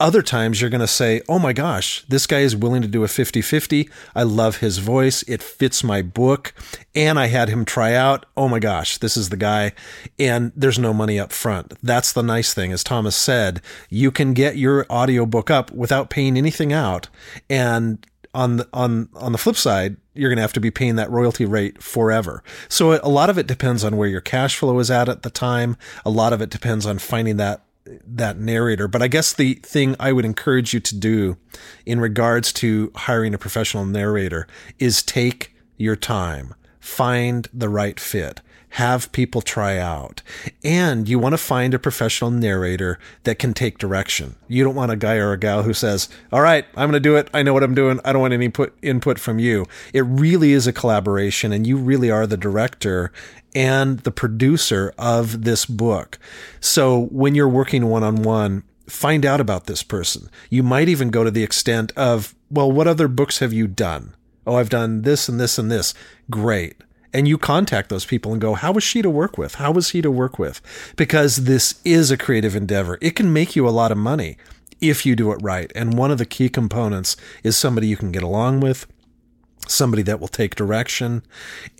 Other 0.00 0.22
times 0.22 0.60
you're 0.60 0.70
going 0.70 0.80
to 0.80 0.86
say, 0.86 1.22
oh 1.28 1.40
my 1.40 1.52
gosh, 1.52 2.04
this 2.08 2.28
guy 2.28 2.40
is 2.40 2.54
willing 2.54 2.82
to 2.82 2.88
do 2.88 3.02
a 3.02 3.08
50 3.08 3.42
50. 3.42 3.90
I 4.14 4.22
love 4.22 4.58
his 4.58 4.78
voice. 4.78 5.24
It 5.24 5.42
fits 5.42 5.82
my 5.82 6.02
book. 6.02 6.54
And 6.94 7.18
I 7.18 7.26
had 7.26 7.48
him 7.48 7.64
try 7.64 7.94
out. 7.94 8.24
Oh 8.36 8.48
my 8.48 8.60
gosh, 8.60 8.98
this 8.98 9.16
is 9.16 9.30
the 9.30 9.36
guy. 9.36 9.72
And 10.16 10.52
there's 10.54 10.78
no 10.78 10.94
money 10.94 11.18
up 11.18 11.32
front. 11.32 11.74
That's 11.82 12.12
the 12.12 12.22
nice 12.22 12.54
thing. 12.54 12.70
As 12.70 12.84
Thomas 12.84 13.16
said, 13.16 13.60
you 13.90 14.12
can 14.12 14.34
get 14.34 14.56
your 14.56 14.86
audiobook 14.88 15.50
up 15.50 15.72
without 15.72 16.10
paying 16.10 16.36
anything 16.38 16.72
out. 16.72 17.08
And 17.50 18.06
on 18.34 18.58
the, 18.58 18.68
on 18.72 19.08
on 19.14 19.32
the 19.32 19.38
flip 19.38 19.56
side, 19.56 19.96
you're 20.14 20.30
going 20.30 20.36
to 20.36 20.42
have 20.42 20.52
to 20.52 20.60
be 20.60 20.70
paying 20.70 20.94
that 20.96 21.10
royalty 21.10 21.44
rate 21.44 21.82
forever. 21.82 22.44
So 22.68 23.00
a 23.02 23.08
lot 23.08 23.30
of 23.30 23.38
it 23.38 23.48
depends 23.48 23.82
on 23.82 23.96
where 23.96 24.08
your 24.08 24.20
cash 24.20 24.56
flow 24.56 24.78
is 24.78 24.92
at 24.92 25.08
at 25.08 25.22
the 25.22 25.30
time. 25.30 25.76
A 26.04 26.10
lot 26.10 26.32
of 26.32 26.40
it 26.40 26.50
depends 26.50 26.86
on 26.86 26.98
finding 26.98 27.36
that 27.38 27.62
that 28.06 28.38
narrator. 28.38 28.88
But 28.88 29.02
I 29.02 29.08
guess 29.08 29.32
the 29.32 29.54
thing 29.54 29.96
I 29.98 30.12
would 30.12 30.24
encourage 30.24 30.74
you 30.74 30.80
to 30.80 30.96
do 30.96 31.36
in 31.86 32.00
regards 32.00 32.52
to 32.54 32.92
hiring 32.94 33.34
a 33.34 33.38
professional 33.38 33.84
narrator 33.84 34.46
is 34.78 35.02
take 35.02 35.54
your 35.76 35.96
time, 35.96 36.54
find 36.80 37.48
the 37.52 37.68
right 37.68 37.98
fit. 37.98 38.40
Have 38.70 39.10
people 39.12 39.40
try 39.40 39.78
out. 39.78 40.22
And 40.62 41.08
you 41.08 41.18
want 41.18 41.32
to 41.32 41.38
find 41.38 41.74
a 41.74 41.78
professional 41.78 42.30
narrator 42.30 42.98
that 43.24 43.38
can 43.38 43.54
take 43.54 43.78
direction. 43.78 44.36
You 44.46 44.62
don't 44.64 44.74
want 44.74 44.92
a 44.92 44.96
guy 44.96 45.16
or 45.16 45.32
a 45.32 45.38
gal 45.38 45.62
who 45.62 45.72
says, 45.72 46.08
All 46.32 46.42
right, 46.42 46.64
I'm 46.76 46.90
going 46.90 46.92
to 46.92 47.00
do 47.00 47.16
it. 47.16 47.28
I 47.32 47.42
know 47.42 47.54
what 47.54 47.62
I'm 47.62 47.74
doing. 47.74 48.00
I 48.04 48.12
don't 48.12 48.22
want 48.22 48.34
any 48.34 48.44
input, 48.44 48.76
input 48.82 49.18
from 49.18 49.38
you. 49.38 49.66
It 49.92 50.02
really 50.02 50.52
is 50.52 50.66
a 50.66 50.72
collaboration, 50.72 51.52
and 51.52 51.66
you 51.66 51.76
really 51.76 52.10
are 52.10 52.26
the 52.26 52.36
director 52.36 53.12
and 53.54 54.00
the 54.00 54.10
producer 54.10 54.92
of 54.98 55.44
this 55.44 55.64
book. 55.66 56.18
So 56.60 57.06
when 57.10 57.34
you're 57.34 57.48
working 57.48 57.86
one 57.86 58.02
on 58.02 58.22
one, 58.22 58.64
find 58.86 59.24
out 59.24 59.40
about 59.40 59.66
this 59.66 59.82
person. 59.82 60.30
You 60.50 60.62
might 60.62 60.88
even 60.88 61.10
go 61.10 61.24
to 61.24 61.30
the 61.30 61.42
extent 61.42 61.92
of, 61.96 62.34
well, 62.50 62.70
what 62.70 62.86
other 62.86 63.08
books 63.08 63.38
have 63.38 63.52
you 63.52 63.66
done? 63.66 64.14
Oh, 64.46 64.56
I've 64.56 64.70
done 64.70 65.02
this 65.02 65.28
and 65.28 65.38
this 65.38 65.58
and 65.58 65.70
this. 65.70 65.92
Great. 66.30 66.76
And 67.12 67.26
you 67.26 67.38
contact 67.38 67.88
those 67.88 68.04
people 68.04 68.32
and 68.32 68.40
go, 68.40 68.54
how 68.54 68.72
was 68.72 68.84
she 68.84 69.02
to 69.02 69.10
work 69.10 69.38
with? 69.38 69.56
How 69.56 69.72
was 69.72 69.90
he 69.90 70.02
to 70.02 70.10
work 70.10 70.38
with? 70.38 70.60
Because 70.96 71.44
this 71.44 71.80
is 71.84 72.10
a 72.10 72.18
creative 72.18 72.54
endeavor. 72.54 72.98
It 73.00 73.16
can 73.16 73.32
make 73.32 73.56
you 73.56 73.66
a 73.66 73.70
lot 73.70 73.90
of 73.90 73.98
money 73.98 74.36
if 74.80 75.06
you 75.06 75.16
do 75.16 75.32
it 75.32 75.38
right. 75.42 75.72
And 75.74 75.96
one 75.96 76.10
of 76.10 76.18
the 76.18 76.26
key 76.26 76.48
components 76.48 77.16
is 77.42 77.56
somebody 77.56 77.86
you 77.86 77.96
can 77.96 78.12
get 78.12 78.22
along 78.22 78.60
with, 78.60 78.86
somebody 79.66 80.02
that 80.02 80.20
will 80.20 80.28
take 80.28 80.54
direction, 80.54 81.22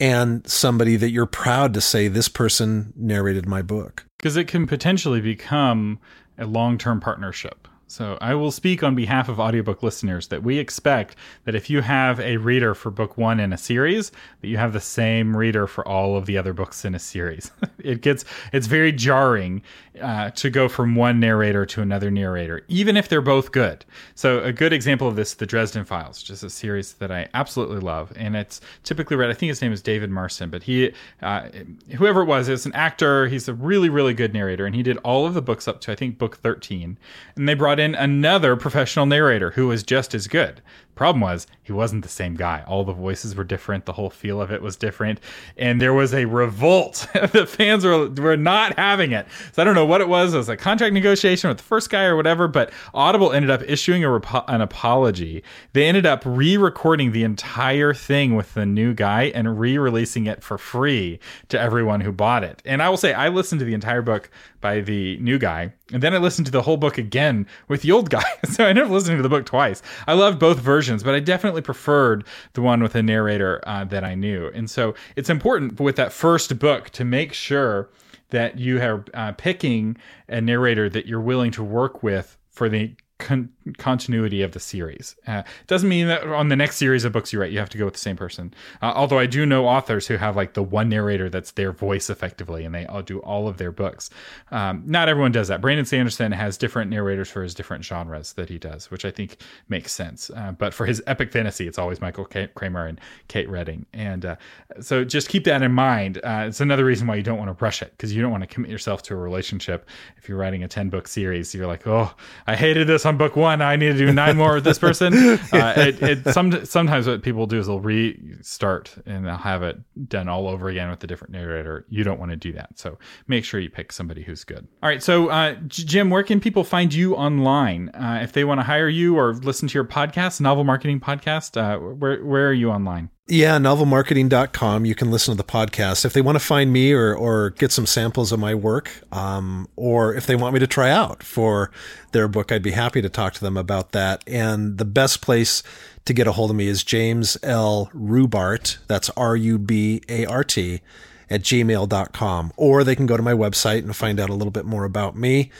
and 0.01 0.47
somebody 0.49 0.97
that 0.97 1.11
you're 1.11 1.27
proud 1.27 1.75
to 1.75 1.81
say, 1.81 2.09
this 2.09 2.29
person 2.29 2.93
narrated 2.97 3.47
my 3.47 3.63
book. 3.63 4.05
Because 4.17 4.37
it 4.37 4.49
can 4.49 4.67
potentially 4.67 5.21
become 5.21 6.01
a 6.39 6.47
long 6.47 6.79
term 6.79 7.01
partnership. 7.01 7.68
So 7.91 8.19
I 8.21 8.35
will 8.35 8.51
speak 8.51 8.83
on 8.83 8.95
behalf 8.95 9.31
of 9.31 9.41
audiobook 9.41 9.83
listeners 9.83 10.29
that 10.29 10.43
we 10.43 10.59
expect 10.59 11.17
that 11.45 11.55
if 11.55 11.71
you 11.71 11.81
have 11.81 12.21
a 12.21 12.37
reader 12.37 12.75
for 12.75 12.91
book 12.91 13.17
one 13.17 13.41
in 13.41 13.51
a 13.51 13.57
series, 13.57 14.13
that 14.43 14.49
you 14.49 14.59
have 14.59 14.75
the 14.75 14.81
same 14.81 15.35
reader 15.35 15.67
for 15.67 15.89
all 15.89 16.15
of 16.15 16.27
the 16.27 16.37
other 16.37 16.53
books 16.53 16.85
in 16.85 16.95
a 16.95 16.99
series. 16.99 17.51
it 17.79 18.03
gets 18.03 18.27
it's 18.53 18.67
very 18.67 18.93
jarring 18.93 19.63
uh, 20.03 20.31
to 20.31 20.51
go 20.51 20.69
from 20.69 20.95
one 20.95 21.19
narrator 21.19 21.65
to 21.67 21.81
another 21.81 22.11
narrator, 22.11 22.63
even 22.69 22.97
if 22.97 23.09
they're 23.09 23.23
both 23.23 23.53
good. 23.53 23.85
So 24.15 24.43
a 24.45 24.53
good 24.53 24.73
example 24.73 25.09
of 25.09 25.17
this, 25.17 25.35
the 25.35 25.47
Dresden 25.47 25.85
Files, 25.85 26.29
is 26.29 26.43
a 26.43 26.51
series 26.51 26.93
that 26.95 27.11
I 27.11 27.29
absolutely 27.35 27.81
love, 27.81 28.13
and 28.17 28.37
it's 28.37 28.61
typically 28.85 29.17
read. 29.17 29.31
I 29.31 29.35
think 29.35 29.49
his 29.49 29.63
name 29.63 29.73
is 29.73 29.83
David 29.83 30.11
Marston, 30.11 30.51
but 30.51 30.63
he, 30.63 30.93
uh, 31.23 31.49
whoever 31.97 32.23
it 32.23 32.27
was, 32.27 32.49
is 32.49 32.67
an 32.67 32.75
actor. 32.75 33.29
He's 33.29 33.49
a 33.49 33.55
really 33.55 33.89
really 33.89 34.15
good 34.15 34.35
narrator, 34.35 34.67
and 34.67 34.75
he 34.75 34.83
did 34.83 34.99
all 34.99 35.27
of 35.27 35.33
the 35.33 35.43
books 35.43 35.67
up 35.67 35.81
to 35.83 35.93
I 35.93 35.95
think 35.95 36.19
book 36.19 36.37
thirteen, 36.37 36.99
and 37.35 37.49
they 37.49 37.55
brought 37.55 37.78
brought 37.79 37.85
in 37.85 37.95
another 37.95 38.57
professional 38.57 39.07
narrator 39.07 39.53
who 39.53 39.69
was 39.69 39.83
just 39.83 40.15
as 40.15 40.27
good. 40.27 40.61
Problem 40.95 41.21
was, 41.21 41.47
he 41.63 41.73
wasn't 41.73 42.03
the 42.03 42.09
same 42.09 42.35
guy. 42.35 42.65
All 42.67 42.83
the 42.83 42.93
voices 42.93 43.37
were 43.37 43.45
different. 43.45 43.85
The 43.85 43.93
whole 43.93 44.11
feel 44.11 44.43
of 44.43 44.51
it 44.51 44.61
was 44.61 44.77
different. 44.77 45.21
And 45.57 45.81
there 45.81 45.95
was 45.95 46.13
a 46.13 46.25
revolt. 46.25 47.07
the 47.33 47.47
fans 47.47 47.85
were, 47.85 48.09
were 48.09 48.37
not 48.37 48.77
having 48.77 49.13
it. 49.13 49.29
So 49.53 49.63
I 49.63 49.65
don't 49.65 49.77
know 49.77 49.87
what 49.87 50.01
it 50.01 50.09
was. 50.09 50.35
It 50.35 50.39
was 50.39 50.49
a 50.49 50.57
contract 50.57 50.93
negotiation 50.93 51.47
with 51.49 51.59
the 51.59 51.63
first 51.63 51.89
guy 51.89 52.03
or 52.03 52.17
whatever, 52.17 52.49
but 52.49 52.73
Audible 52.95 53.33
ended 53.33 53.49
up 53.49 53.63
issuing 53.63 54.05
a 54.05 54.13
an 54.49 54.61
apology. 54.61 55.45
They 55.73 55.87
ended 55.87 56.05
up 56.05 56.23
re 56.25 56.57
recording 56.57 57.13
the 57.13 57.23
entire 57.23 57.95
thing 57.95 58.35
with 58.35 58.55
the 58.55 58.67
new 58.67 58.93
guy 58.93 59.31
and 59.37 59.61
re 59.61 59.79
releasing 59.79 60.27
it 60.27 60.43
for 60.43 60.59
free 60.59 61.21
to 61.49 61.61
everyone 61.61 62.01
who 62.01 62.11
bought 62.11 62.43
it. 62.43 62.61
And 62.65 62.83
I 62.83 62.89
will 62.89 62.97
say, 62.97 63.13
I 63.13 63.29
listened 63.29 63.61
to 63.61 63.65
the 63.65 63.75
entire 63.75 64.03
book 64.03 64.31
by 64.61 64.81
the 64.81 65.17
new 65.19 65.39
guy. 65.39 65.73
And 65.93 66.03
then 66.03 66.15
I 66.15 66.19
listened 66.19 66.47
to 66.47 66.53
the 66.53 66.63
whole 66.63 66.77
book 66.77 66.99
again 66.99 67.47
with 67.69 67.83
the 67.83 67.93
old 67.93 68.11
guy. 68.11 68.25
so 68.45 68.65
I 68.65 68.69
ended 68.69 68.85
up 68.85 68.91
listening 68.91 69.17
to 69.19 69.23
the 69.23 69.29
book 69.29 69.47
twice. 69.47 69.83
I 70.07 70.15
loved 70.15 70.39
both 70.39 70.59
versions, 70.59 71.03
but 71.03 71.15
I 71.15 71.21
definitely 71.21 71.63
preferred 71.63 72.25
the 72.53 72.63
one 72.63 72.83
with 72.83 72.95
a 72.95 73.03
narrator 73.03 73.63
uh, 73.67 73.85
that 73.85 74.05
I 74.05 74.15
knew. 74.15 74.51
And 74.55 74.69
so 74.71 74.95
it's 75.17 75.31
important 75.31 75.81
with 75.81 75.97
that 75.97 76.13
first 76.13 76.59
book 76.59 76.91
to 76.91 77.05
make 77.05 77.33
sure 77.33 77.91
that 78.31 78.59
you 78.59 78.81
are 78.81 79.05
uh, 79.15 79.33
picking 79.33 79.97
a 80.29 80.41
narrator 80.41 80.89
that 80.91 81.07
you're 81.07 81.21
willing 81.21 81.51
to 81.53 81.65
work 81.65 82.03
with 82.03 82.37
for 82.51 82.69
the 82.69 82.95
con- 83.19 83.51
continuity 83.75 84.43
of 84.43 84.53
the 84.53 84.61
series. 84.61 85.17
Uh, 85.27 85.43
doesn't 85.67 85.89
mean 85.89 86.07
that 86.09 86.25
on 86.27 86.49
the 86.49 86.57
next 86.57 86.77
series 86.77 87.05
of 87.05 87.13
books 87.13 87.33
you 87.33 87.41
write, 87.41 87.53
you 87.53 87.59
have 87.59 87.69
to 87.71 87.79
go 87.79 87.85
with 87.85 87.95
the 87.95 88.01
same 88.01 88.17
person. 88.17 88.55
Uh, 88.81 88.93
although 88.95 89.19
I 89.19 89.27
do 89.27 89.45
know 89.45 89.67
authors 89.67 90.07
who 90.07 90.17
have 90.17 90.37
like 90.37 90.55
the 90.55 90.63
one 90.63 90.89
narrator 90.89 91.29
that's 91.29 91.53
their 91.53 91.73
voice 91.73 92.11
effectively, 92.11 92.65
and 92.65 92.75
they 92.75 92.87
all 92.87 93.03
do 93.03 93.19
all 93.21 93.49
of 93.49 93.59
their 93.59 93.73
books. 93.73 94.11
Um, 94.51 94.83
not 94.87 95.09
everyone 95.09 95.33
does 95.33 95.49
that. 95.49 95.61
Brandon 95.61 95.85
Sanderson 95.85 96.33
has 96.33 96.57
different 96.57 96.91
narrators 96.91 97.29
for 97.29 97.43
his 97.43 97.55
different 97.55 97.85
genres 97.85 98.33
that 98.35 98.49
he 98.49 98.59
does, 98.59 98.91
which 98.91 99.05
I 99.05 99.11
think 99.11 99.39
makes 99.69 99.93
sense. 99.93 100.31
Uh, 100.31 100.53
but 100.53 100.73
for 100.73 100.87
his 100.87 101.03
epic 101.07 101.33
fantasy, 101.33 101.67
it's 101.67 101.79
always 101.79 102.01
Michael 102.01 102.27
Kramer 102.55 102.87
and 102.87 103.01
Kate 103.29 103.49
Reading, 103.49 103.87
and 103.93 104.25
uh, 104.25 104.37
so 104.81 105.05
just 105.05 105.29
keep 105.29 105.45
that 105.45 105.63
in 105.63 105.73
mind. 105.73 106.19
Uh, 106.19 106.45
it's 106.47 106.61
another 106.61 106.85
reason 106.85 107.07
why 107.07 107.17
you 107.17 107.23
don't 107.23 107.39
want 107.39 107.57
to 107.57 107.65
rush 107.65 107.83
it 107.83 107.91
because 107.93 108.15
you 108.15 108.23
don't 108.23 108.31
want 108.31 108.43
to 108.43 108.47
commit 108.47 108.71
yourself 108.71 109.03
to 109.03 109.15
a 109.15 109.17
relationship. 109.17 109.89
If 110.17 110.29
you're 110.29 110.39
writing 110.39 110.63
a 110.63 110.69
ten 110.69 110.89
book 110.89 111.09
series, 111.09 111.55
you're 111.55 111.67
like, 111.67 111.87
oh, 111.87 112.15
I 112.47 112.57
hated 112.57 112.87
this 112.87 113.05
on 113.07 113.17
book 113.17 113.37
one. 113.37 113.58
I 113.63 113.77
need 113.77 113.93
to 113.93 113.99
do 113.99 114.13
nine 114.13 114.37
more 114.37 114.55
with 114.55 114.65
this 114.65 114.79
person. 114.79 115.39
Uh, 115.51 115.73
it, 115.77 116.03
it 116.03 116.35
some, 116.35 116.65
sometimes 116.65 117.07
what 117.07 117.23
people 117.23 117.47
do 117.47 117.59
is 117.59 117.67
they'll 117.67 117.81
restart 117.81 118.95
and 119.07 119.25
they'll 119.25 119.37
have 119.37 119.63
it 119.63 119.79
done 120.09 120.29
all 120.29 120.47
over 120.47 120.69
again 120.69 120.91
with 120.91 121.03
a 121.03 121.07
different 121.07 121.33
narrator. 121.33 121.87
You 121.89 122.05
don't 122.05 122.19
want 122.19 122.31
to 122.31 122.37
do 122.37 122.53
that. 122.53 122.79
So 122.79 122.99
make 123.29 123.45
sure 123.45 123.59
you 123.59 123.71
pick 123.71 123.93
somebody 123.93 124.23
who's 124.23 124.45
good. 124.45 124.67
All 124.83 124.89
right. 124.89 125.03
So, 125.03 125.29
uh, 125.29 125.55
Jim, 125.69 126.11
where 126.11 126.23
can 126.23 126.41
people 126.41 126.65
find 126.65 126.93
you 126.93 127.15
online 127.15 127.89
uh, 127.91 128.21
if 128.23 128.33
they 128.33 128.45
want 128.45 128.61
to 128.61 128.65
hire 128.65 128.89
you 128.89 129.19
or 129.19 129.35
listen 129.35 129.69
to 129.69 129.75
your 129.75 129.85
podcast, 129.85 130.41
novel 130.41 130.65
marketing 130.65 131.01
podcast? 131.01 131.57
Uh, 131.57 131.79
where 131.79 132.23
where 132.25 132.49
are 132.49 132.53
you 132.55 132.71
online? 132.71 133.11
Yeah, 133.31 133.59
novelmarketing.com. 133.59 134.87
You 134.87 134.95
can 134.95 135.11
listen 135.11 135.33
to 135.33 135.37
the 135.37 135.47
podcast. 135.47 136.07
If 136.07 136.15
they 136.15 136.23
want 136.23 136.37
to 136.37 136.45
find 136.45 136.73
me 136.73 136.93
or, 136.93 137.15
or 137.15 137.51
get 137.51 137.71
some 137.71 137.85
samples 137.85 138.33
of 138.33 138.41
my 138.41 138.55
work, 138.55 138.91
um, 139.13 139.69
or 139.77 140.15
if 140.15 140.25
they 140.25 140.35
want 140.35 140.55
me 140.55 140.61
to 140.61 140.67
try 140.67 140.89
out 140.89 141.23
for 141.23 141.71
their 142.13 142.27
book, 142.27 142.51
I'd 142.51 142.63
be 142.63 142.71
happy 142.71 143.03
to 143.03 143.11
talk 143.11 143.35
to 143.35 143.41
them 143.43 143.59
about 143.59 143.93
that. 143.93 144.25
And 144.27 144.79
the 144.79 144.87
best 144.87 145.21
place 145.21 145.63
to 146.07 146.15
get 146.15 146.27
a 146.27 146.33
hold 146.33 146.49
of 146.49 146.57
me 146.57 146.69
is 146.69 146.83
James 146.83 147.37
L. 147.43 147.91
Rubart. 147.95 148.79
That's 148.87 149.11
R 149.11 149.37
U 149.37 149.59
B 149.59 150.01
A 150.09 150.25
R 150.25 150.43
T 150.43 150.81
at 151.29 151.43
gmail.com. 151.43 152.53
Or 152.57 152.83
they 152.83 152.97
can 152.97 153.05
go 153.05 153.19
to 153.19 153.23
my 153.23 153.35
website 153.35 153.81
and 153.81 153.95
find 153.95 154.19
out 154.19 154.31
a 154.31 154.35
little 154.35 154.51
bit 154.51 154.65
more 154.65 154.85
about 154.85 155.17
me. 155.17 155.51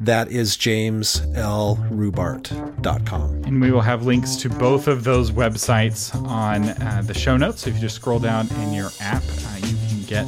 That 0.00 0.30
is 0.30 0.56
jameslrubart.com. 0.56 3.44
And 3.44 3.60
we 3.60 3.72
will 3.72 3.80
have 3.80 4.06
links 4.06 4.36
to 4.36 4.48
both 4.48 4.86
of 4.86 5.02
those 5.04 5.32
websites 5.32 6.14
on 6.28 6.68
uh, 6.68 7.02
the 7.04 7.14
show 7.14 7.36
notes. 7.36 7.62
So 7.62 7.70
if 7.70 7.74
you 7.76 7.80
just 7.80 7.96
scroll 7.96 8.20
down 8.20 8.46
in 8.62 8.72
your 8.72 8.90
app, 9.00 9.22
uh, 9.24 9.56
you 9.56 9.76
can 9.88 10.02
get 10.06 10.24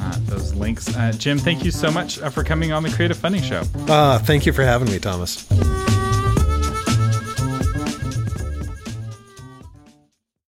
uh, 0.00 0.18
those 0.22 0.54
links. 0.54 0.94
Uh, 0.96 1.12
Jim, 1.16 1.38
thank 1.38 1.64
you 1.64 1.70
so 1.70 1.88
much 1.90 2.18
uh, 2.20 2.30
for 2.30 2.42
coming 2.42 2.72
on 2.72 2.82
the 2.82 2.90
Creative 2.90 3.16
Funding 3.16 3.42
Show. 3.42 3.62
Uh, 3.88 4.18
thank 4.18 4.44
you 4.44 4.52
for 4.52 4.64
having 4.64 4.90
me, 4.90 4.98
Thomas. 4.98 5.46